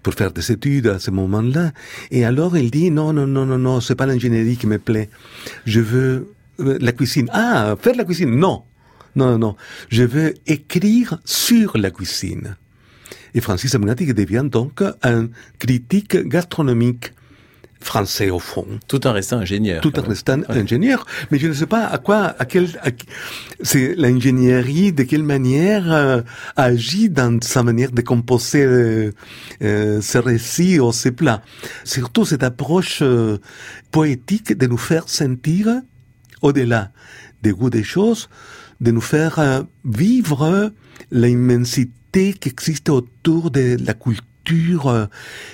pour 0.01 0.13
faire 0.13 0.31
des 0.31 0.51
études 0.51 0.87
à 0.87 0.99
ce 0.99 1.11
moment-là. 1.11 1.71
Et 2.11 2.25
alors 2.25 2.57
il 2.57 2.71
dit 2.71 2.91
non, 2.91 3.13
non, 3.13 3.27
non, 3.27 3.45
non, 3.45 3.57
non, 3.57 3.81
c'est 3.81 3.95
pas 3.95 4.05
l'ingénierie 4.05 4.57
qui 4.57 4.67
me 4.67 4.79
plaît. 4.79 5.09
Je 5.65 5.79
veux 5.79 6.33
euh, 6.59 6.77
la 6.79 6.91
cuisine. 6.91 7.29
Ah, 7.31 7.75
faire 7.79 7.95
la 7.95 8.03
cuisine. 8.03 8.35
Non. 8.35 8.63
Non, 9.15 9.31
non, 9.31 9.37
non. 9.37 9.55
Je 9.89 10.03
veux 10.03 10.33
écrire 10.47 11.19
sur 11.25 11.77
la 11.77 11.91
cuisine. 11.91 12.55
Et 13.33 13.41
Francis 13.41 13.73
Amunategui 13.75 14.13
devient 14.13 14.45
donc 14.49 14.81
un 15.03 15.27
critique 15.59 16.15
gastronomique 16.17 17.13
français 17.81 18.31
au 18.31 18.39
fond 18.39 18.65
Tout 18.87 19.05
en 19.05 19.13
restant 19.13 19.37
ingénieur. 19.37 19.81
tout 19.81 19.99
en 19.99 20.01
restant 20.01 20.39
Ouais. 20.39 20.57
ingénieur. 20.57 21.05
Mais 21.29 21.37
je 21.37 21.47
ne 21.47 21.53
sais 21.53 21.67
pas 21.67 21.85
à 21.85 21.97
quoi, 21.99 22.33
à 22.39 22.45
quel, 22.45 22.67
à 22.81 22.89
c'est 23.61 23.93
l'ingénierie, 23.95 24.91
de 24.91 25.03
quelle 25.03 25.21
manière 25.23 25.91
euh, 25.91 26.21
agit 26.55 27.09
dans 27.09 27.37
sa 27.41 27.61
manière 27.61 27.91
de 27.91 28.01
composer 28.01 28.63
euh, 28.63 29.11
euh, 29.61 30.01
ses 30.01 30.19
récits 30.19 30.79
ou 30.79 30.91
ses 30.93 31.11
plats. 31.11 31.41
Surtout 31.83 32.25
cette 32.25 32.41
approche 32.43 32.99
euh, 33.03 33.37
poétique 33.91 34.57
de 34.57 34.65
nous 34.65 34.77
faire 34.77 35.07
sentir 35.07 35.67
au-delà 36.41 36.91
des 37.43 37.51
goûts 37.51 37.69
des 37.69 37.83
choses, 37.83 38.29
de 38.81 38.91
nous 38.91 39.01
faire 39.01 39.39
euh, 39.39 39.63
vivre 39.83 40.71
l'immensité 41.11 42.33
qui 42.33 42.49
existe 42.49 42.89
autour 42.89 43.51
de 43.51 43.77
la 43.83 43.93
culture, 43.93 44.87
euh, 44.87 45.05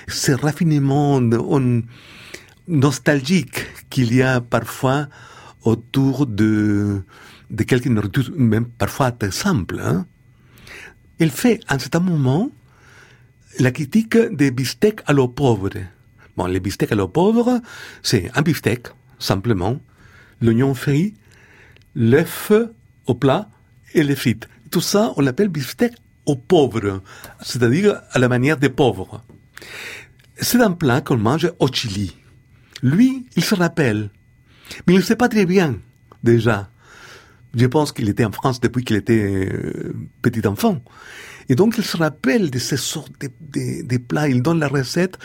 ces 0.08 0.34
raffinements, 0.34 1.16
on, 1.16 1.82
nostalgique 2.68 3.66
qu'il 3.90 4.14
y 4.14 4.22
a 4.22 4.40
parfois 4.40 5.08
autour 5.64 6.26
de, 6.26 7.02
de 7.50 7.62
quelques 7.64 7.86
nourritures, 7.86 8.30
même 8.36 8.66
parfois 8.66 9.12
très 9.12 9.30
simples. 9.30 9.80
Hein. 9.80 10.06
Il 11.18 11.30
fait 11.30 11.60
à 11.68 11.74
un 11.74 11.78
certain 11.78 12.00
moment 12.00 12.50
la 13.58 13.70
critique 13.70 14.16
des 14.16 14.50
bistecs 14.50 15.00
à 15.06 15.12
l'eau 15.12 15.28
pauvre. 15.28 15.70
Bon, 16.36 16.46
les 16.46 16.60
bistecs 16.60 16.92
à 16.92 16.94
l'eau 16.94 17.08
pauvre, 17.08 17.60
c'est 18.02 18.30
un 18.34 18.42
beefsteak, 18.42 18.88
simplement, 19.18 19.78
l'oignon 20.40 20.74
frit, 20.74 21.14
l'œuf 21.94 22.52
au 23.06 23.14
plat 23.14 23.48
et 23.94 24.02
les 24.02 24.16
frites. 24.16 24.48
Tout 24.70 24.80
ça, 24.80 25.12
on 25.16 25.20
l'appelle 25.20 25.48
beefsteak 25.48 25.92
au 26.26 26.36
pauvre, 26.36 27.02
c'est-à-dire 27.42 28.00
à 28.10 28.18
la 28.18 28.28
manière 28.28 28.56
des 28.56 28.68
pauvres. 28.68 29.22
C'est 30.36 30.60
un 30.60 30.72
plat 30.72 31.00
qu'on 31.00 31.18
mange 31.18 31.50
au 31.58 31.68
Chili. 31.68 32.16
Lui, 32.82 33.26
il 33.36 33.44
se 33.44 33.54
rappelle, 33.54 34.10
mais 34.86 34.94
il 34.94 34.98
ne 34.98 35.02
sait 35.02 35.16
pas 35.16 35.28
très 35.28 35.46
bien 35.46 35.76
déjà. 36.22 36.68
Je 37.54 37.66
pense 37.66 37.92
qu'il 37.92 38.08
était 38.08 38.24
en 38.24 38.32
France 38.32 38.60
depuis 38.60 38.82
qu'il 38.82 38.96
était 38.96 39.46
euh, 39.46 39.94
petit 40.22 40.46
enfant. 40.46 40.80
Et 41.48 41.54
donc, 41.54 41.74
il 41.76 41.84
se 41.84 41.96
rappelle 41.96 42.50
de 42.50 42.58
ces 42.58 42.78
sortes 42.78 43.12
de 43.20 43.96
plats. 43.98 44.28
Il 44.28 44.42
donne 44.42 44.58
la 44.58 44.68
recette 44.68 45.18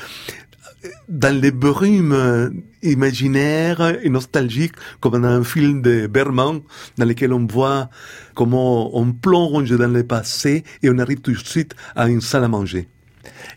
dans 1.08 1.40
les 1.40 1.52
brumes 1.52 2.64
imaginaires 2.84 3.98
et 4.04 4.10
nostalgiques, 4.10 4.76
comme 5.00 5.22
dans 5.22 5.28
un 5.28 5.44
film 5.44 5.82
de 5.82 6.08
Berman, 6.08 6.62
dans 6.98 7.06
lequel 7.06 7.34
on 7.34 7.46
voit 7.46 7.90
comment 8.34 8.98
on 8.98 9.12
plonge 9.12 9.70
dans 9.72 9.88
le 9.88 10.04
passé 10.06 10.64
et 10.84 10.90
on 10.90 10.98
arrive 10.98 11.22
tout 11.22 11.32
de 11.32 11.38
suite 11.38 11.76
à 11.96 12.08
une 12.08 12.22
salle 12.22 12.44
à 12.44 12.48
manger. 12.48 12.88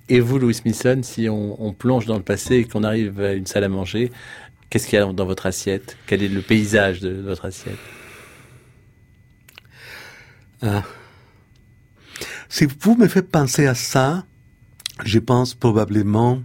Et 0.08 0.20
vous, 0.20 0.38
Louis 0.38 0.54
Smithson, 0.54 1.00
si 1.02 1.28
on, 1.28 1.62
on 1.62 1.72
plonge 1.72 2.06
dans 2.06 2.16
le 2.16 2.22
passé 2.22 2.56
et 2.56 2.64
qu'on 2.64 2.84
arrive 2.84 3.20
à 3.20 3.32
une 3.32 3.46
salle 3.46 3.64
à 3.64 3.68
manger, 3.68 4.10
qu'est-ce 4.68 4.86
qu'il 4.88 4.98
y 4.98 5.02
a 5.02 5.12
dans 5.12 5.26
votre 5.26 5.46
assiette? 5.46 5.96
Quel 6.06 6.22
est 6.22 6.28
le 6.28 6.40
paysage 6.42 7.00
de 7.00 7.20
votre 7.20 7.44
assiette? 7.44 7.78
Ah. 10.62 10.82
Si 12.48 12.66
vous 12.80 12.96
me 12.96 13.06
faites 13.06 13.30
penser 13.30 13.66
à 13.66 13.74
ça, 13.74 14.24
je 15.04 15.18
pense 15.18 15.54
probablement 15.54 16.42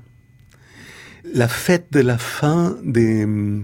la 1.36 1.50
fête 1.50 1.88
de 1.92 2.00
la 2.00 2.18
fin 2.18 2.78
de 2.84 3.62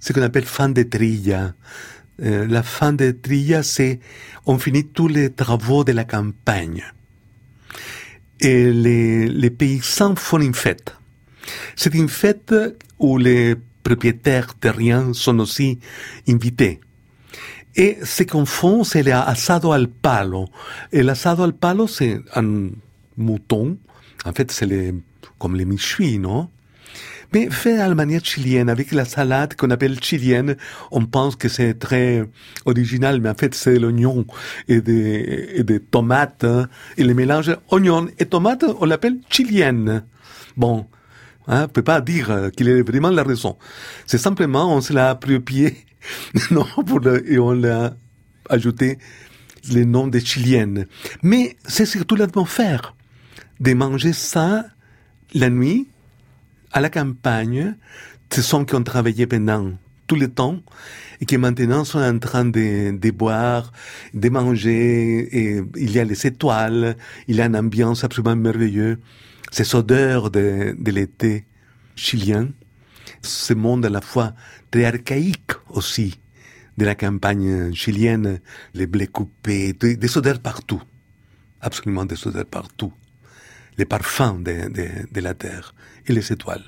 ce 0.00 0.12
qu'on 0.12 0.22
appelle 0.22 0.44
fin 0.44 0.68
de 0.68 0.82
trilla. 0.82 1.54
Euh, 2.22 2.46
la 2.46 2.62
fin 2.62 2.92
de 2.92 3.12
trilla, 3.12 3.62
c'est 3.62 4.00
on 4.44 4.58
finit 4.58 4.86
tous 4.86 5.08
les 5.08 5.30
travaux 5.30 5.84
de 5.84 5.92
la 5.92 6.04
campagne. 6.04 6.82
Et 8.40 8.70
les, 8.72 9.50
paysans 9.50 10.16
font 10.16 10.40
une 10.40 10.54
fête. 10.54 10.94
C'est 11.76 11.94
une 11.94 12.08
fête 12.08 12.54
où 12.98 13.18
les 13.18 13.54
propriétaires 13.82 14.54
terriens 14.54 15.12
sont 15.14 15.38
aussi 15.38 15.78
invités. 16.28 16.80
Et 17.76 17.98
ce 18.02 18.24
qu'on 18.24 18.46
fait, 18.46 18.84
c'est 18.84 19.02
l'asado 19.04 19.70
al 19.72 19.88
palo. 19.88 20.48
Et 20.92 21.02
l'asado 21.02 21.44
al 21.44 21.52
palo, 21.52 21.86
c'est 21.86 22.18
un 22.34 22.70
mouton. 23.16 23.78
En 24.24 24.32
fait, 24.32 24.50
c'est 24.50 24.94
comme 25.38 25.54
les 25.54 25.64
michui, 25.64 26.18
non? 26.18 26.50
Mais 27.32 27.50
fait 27.50 27.78
à 27.78 27.88
la 27.88 27.94
manière 27.94 28.24
chilienne, 28.24 28.68
avec 28.68 28.92
la 28.92 29.04
salade 29.04 29.54
qu'on 29.54 29.70
appelle 29.70 30.02
chilienne. 30.02 30.56
On 30.90 31.04
pense 31.06 31.36
que 31.36 31.48
c'est 31.48 31.74
très 31.74 32.24
original, 32.64 33.20
mais 33.20 33.28
en 33.28 33.34
fait 33.34 33.54
c'est 33.54 33.78
l'oignon 33.78 34.26
et 34.68 34.80
des, 34.80 35.50
et 35.54 35.64
des 35.64 35.80
tomates. 35.80 36.44
Hein. 36.44 36.68
et 36.96 37.04
le 37.04 37.14
mélange 37.14 37.56
oignon 37.70 38.08
et 38.18 38.26
tomate, 38.26 38.64
on 38.80 38.84
l'appelle 38.84 39.18
chilienne. 39.30 40.04
Bon, 40.56 40.86
hein, 41.48 41.64
on 41.64 41.68
peut 41.68 41.82
pas 41.82 42.00
dire 42.00 42.50
qu'il 42.56 42.68
ait 42.68 42.82
vraiment 42.82 43.10
la 43.10 43.22
raison. 43.22 43.56
C'est 44.06 44.18
simplement, 44.18 44.74
on 44.74 44.80
se 44.80 44.92
l'a 44.92 45.10
approprié, 45.10 45.84
non, 46.50 46.66
pour 46.86 47.00
le, 47.00 47.30
et 47.30 47.38
on 47.38 47.52
l'a 47.52 47.94
ajouté 48.48 48.98
le 49.72 49.84
nom 49.84 50.06
de 50.06 50.18
chilienne. 50.18 50.86
Mais 51.22 51.56
c'est 51.66 51.86
surtout 51.86 52.16
l'atmosphère 52.16 52.94
de 53.60 53.72
manger 53.74 54.12
ça 54.12 54.64
la 55.34 55.50
nuit, 55.50 55.88
à 56.72 56.80
la 56.80 56.90
campagne, 56.90 57.76
ce 58.32 58.42
sont 58.42 58.64
qui 58.64 58.74
ont 58.74 58.82
travaillé 58.82 59.26
pendant 59.26 59.72
tout 60.06 60.16
le 60.16 60.28
temps 60.28 60.60
et 61.20 61.26
qui 61.26 61.36
maintenant 61.38 61.84
sont 61.84 61.98
en 61.98 62.18
train 62.18 62.44
de, 62.44 62.96
de 62.96 63.10
boire, 63.10 63.72
de 64.14 64.28
manger, 64.28 65.28
et 65.32 65.62
il 65.76 65.90
y 65.92 65.98
a 65.98 66.04
les 66.04 66.26
étoiles, 66.26 66.96
il 67.28 67.36
y 67.36 67.40
a 67.40 67.46
une 67.46 67.56
ambiance 67.56 68.04
absolument 68.04 68.36
merveilleuse, 68.36 68.98
ces 69.50 69.74
odeurs 69.74 70.30
de, 70.30 70.76
de 70.78 70.90
l'été 70.90 71.46
chilien, 71.94 72.48
ce 73.22 73.54
monde 73.54 73.86
à 73.86 73.90
la 73.90 74.00
fois 74.00 74.34
très 74.70 74.84
archaïque 74.84 75.52
aussi 75.70 76.20
de 76.76 76.84
la 76.84 76.94
campagne 76.94 77.72
chilienne, 77.72 78.40
les 78.74 78.86
blés 78.86 79.06
coupés, 79.06 79.72
des 79.72 80.18
odeurs 80.18 80.40
partout, 80.40 80.82
absolument 81.60 82.04
des 82.04 82.26
odeurs 82.26 82.44
partout 82.44 82.92
les 83.78 83.84
parfums 83.84 84.38
de, 84.42 84.68
de, 84.68 84.88
de, 85.10 85.20
la 85.20 85.34
terre 85.34 85.74
et 86.06 86.12
les 86.12 86.32
étoiles. 86.32 86.64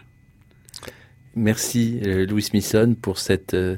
Merci 1.34 2.00
euh, 2.04 2.26
Louis 2.26 2.42
Smithson 2.42 2.96
pour 3.00 3.18
cet 3.18 3.54
euh, 3.54 3.76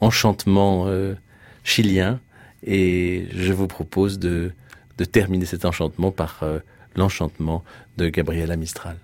enchantement 0.00 0.86
euh, 0.86 1.14
chilien 1.62 2.20
et 2.62 3.26
je 3.32 3.52
vous 3.52 3.66
propose 3.66 4.18
de, 4.18 4.52
de 4.98 5.04
terminer 5.04 5.44
cet 5.46 5.64
enchantement 5.64 6.10
par 6.10 6.42
euh, 6.42 6.58
l'enchantement 6.96 7.64
de 7.96 8.08
Gabriela 8.08 8.56
Mistral. 8.56 8.96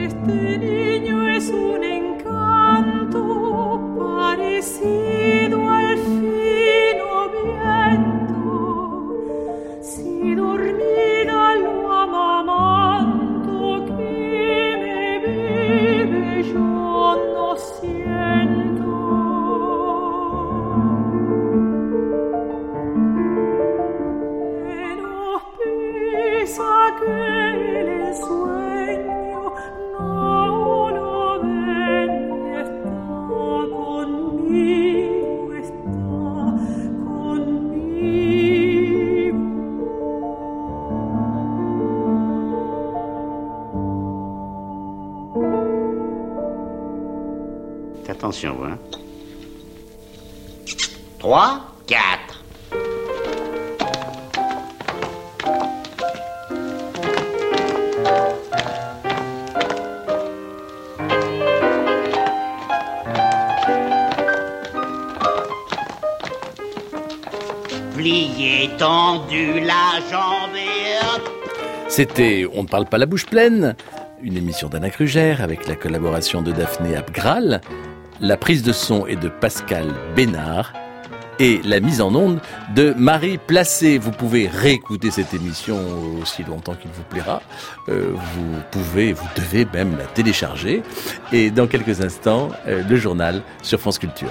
Este 0.00 0.58
niño 0.58 1.28
es 1.28 1.50
un 1.50 1.82
encanto 1.82 3.22
parecido 3.98 5.70
al 5.70 5.98
fino 5.98 6.31
si 9.80 10.34
dormí 10.34 10.81
C'était 71.92 72.46
On 72.54 72.62
ne 72.62 72.68
parle 72.68 72.86
pas 72.86 72.96
la 72.96 73.04
bouche 73.04 73.26
pleine, 73.26 73.76
une 74.22 74.38
émission 74.38 74.70
d'Anna 74.70 74.88
Krugère 74.88 75.42
avec 75.42 75.68
la 75.68 75.74
collaboration 75.76 76.40
de 76.40 76.50
Daphné 76.50 76.96
Abgral, 76.96 77.60
la 78.18 78.38
prise 78.38 78.62
de 78.62 78.72
son 78.72 79.06
est 79.06 79.16
de 79.16 79.28
Pascal 79.28 79.88
Bénard 80.16 80.72
et 81.38 81.60
la 81.64 81.80
mise 81.80 82.00
en 82.00 82.14
onde 82.14 82.40
de 82.74 82.94
Marie 82.96 83.36
Placé. 83.36 83.98
Vous 83.98 84.10
pouvez 84.10 84.48
réécouter 84.48 85.10
cette 85.10 85.34
émission 85.34 85.78
aussi 86.22 86.44
longtemps 86.44 86.76
qu'il 86.76 86.90
vous 86.92 87.04
plaira. 87.10 87.42
Euh, 87.90 88.12
vous 88.14 88.56
pouvez, 88.70 89.12
vous 89.12 89.28
devez 89.36 89.66
même 89.74 89.94
la 89.98 90.06
télécharger. 90.06 90.82
Et 91.30 91.50
dans 91.50 91.66
quelques 91.66 92.00
instants, 92.00 92.48
euh, 92.68 92.82
le 92.88 92.96
journal 92.96 93.42
sur 93.60 93.78
France 93.78 93.98
Culture. 93.98 94.30